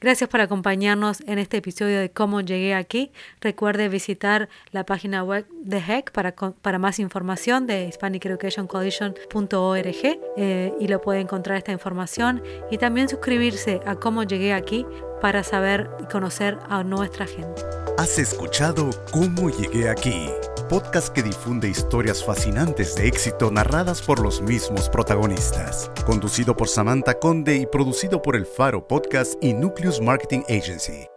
Gracias 0.00 0.30
por 0.30 0.40
acompañarnos 0.40 1.22
en 1.26 1.40
este 1.40 1.56
episodio 1.56 1.98
de 1.98 2.10
Cómo 2.10 2.40
llegué 2.40 2.72
aquí. 2.74 3.10
Recuerde 3.40 3.88
visitar 3.88 4.48
la 4.70 4.86
página 4.86 5.24
web 5.24 5.44
de 5.50 5.78
HEC 5.78 6.12
para, 6.12 6.36
para 6.36 6.78
más 6.78 7.00
información 7.00 7.66
de 7.66 7.86
hispaniceducationcoalition.org 7.86 10.20
eh, 10.36 10.72
y 10.78 10.86
lo 10.86 11.00
puede 11.00 11.18
encontrar 11.18 11.58
esta 11.58 11.72
información 11.72 12.44
y 12.70 12.78
también 12.78 13.08
suscribirse 13.08 13.80
a 13.86 13.96
Cómo 13.96 14.22
llegué 14.22 14.52
aquí 14.52 14.86
para 15.20 15.42
saber 15.42 15.90
y 16.00 16.04
conocer 16.04 16.60
a 16.68 16.84
nuestra 16.84 17.26
gente. 17.26 17.60
Has 17.98 18.20
escuchado 18.20 18.90
Cómo 19.10 19.50
llegué 19.50 19.88
aquí, 19.88 20.30
podcast 20.68 21.08
que 21.08 21.22
difunde 21.22 21.68
historias 21.68 22.22
fascinantes 22.22 22.94
de 22.94 23.08
éxito 23.08 23.50
narradas 23.50 24.02
por 24.02 24.20
los 24.20 24.40
mismos 24.42 24.88
protagonistas, 24.88 25.90
conducido 26.06 26.56
por 26.56 26.68
Samantha 26.68 27.18
Conde 27.18 27.56
y 27.56 27.66
producido 27.66 28.22
por 28.22 28.36
El 28.36 28.46
Faro 28.46 28.86
Podcast 28.86 29.34
y 29.42 29.54
Nucleus 29.54 30.00
Marketing 30.00 30.42
Agency. 30.48 31.08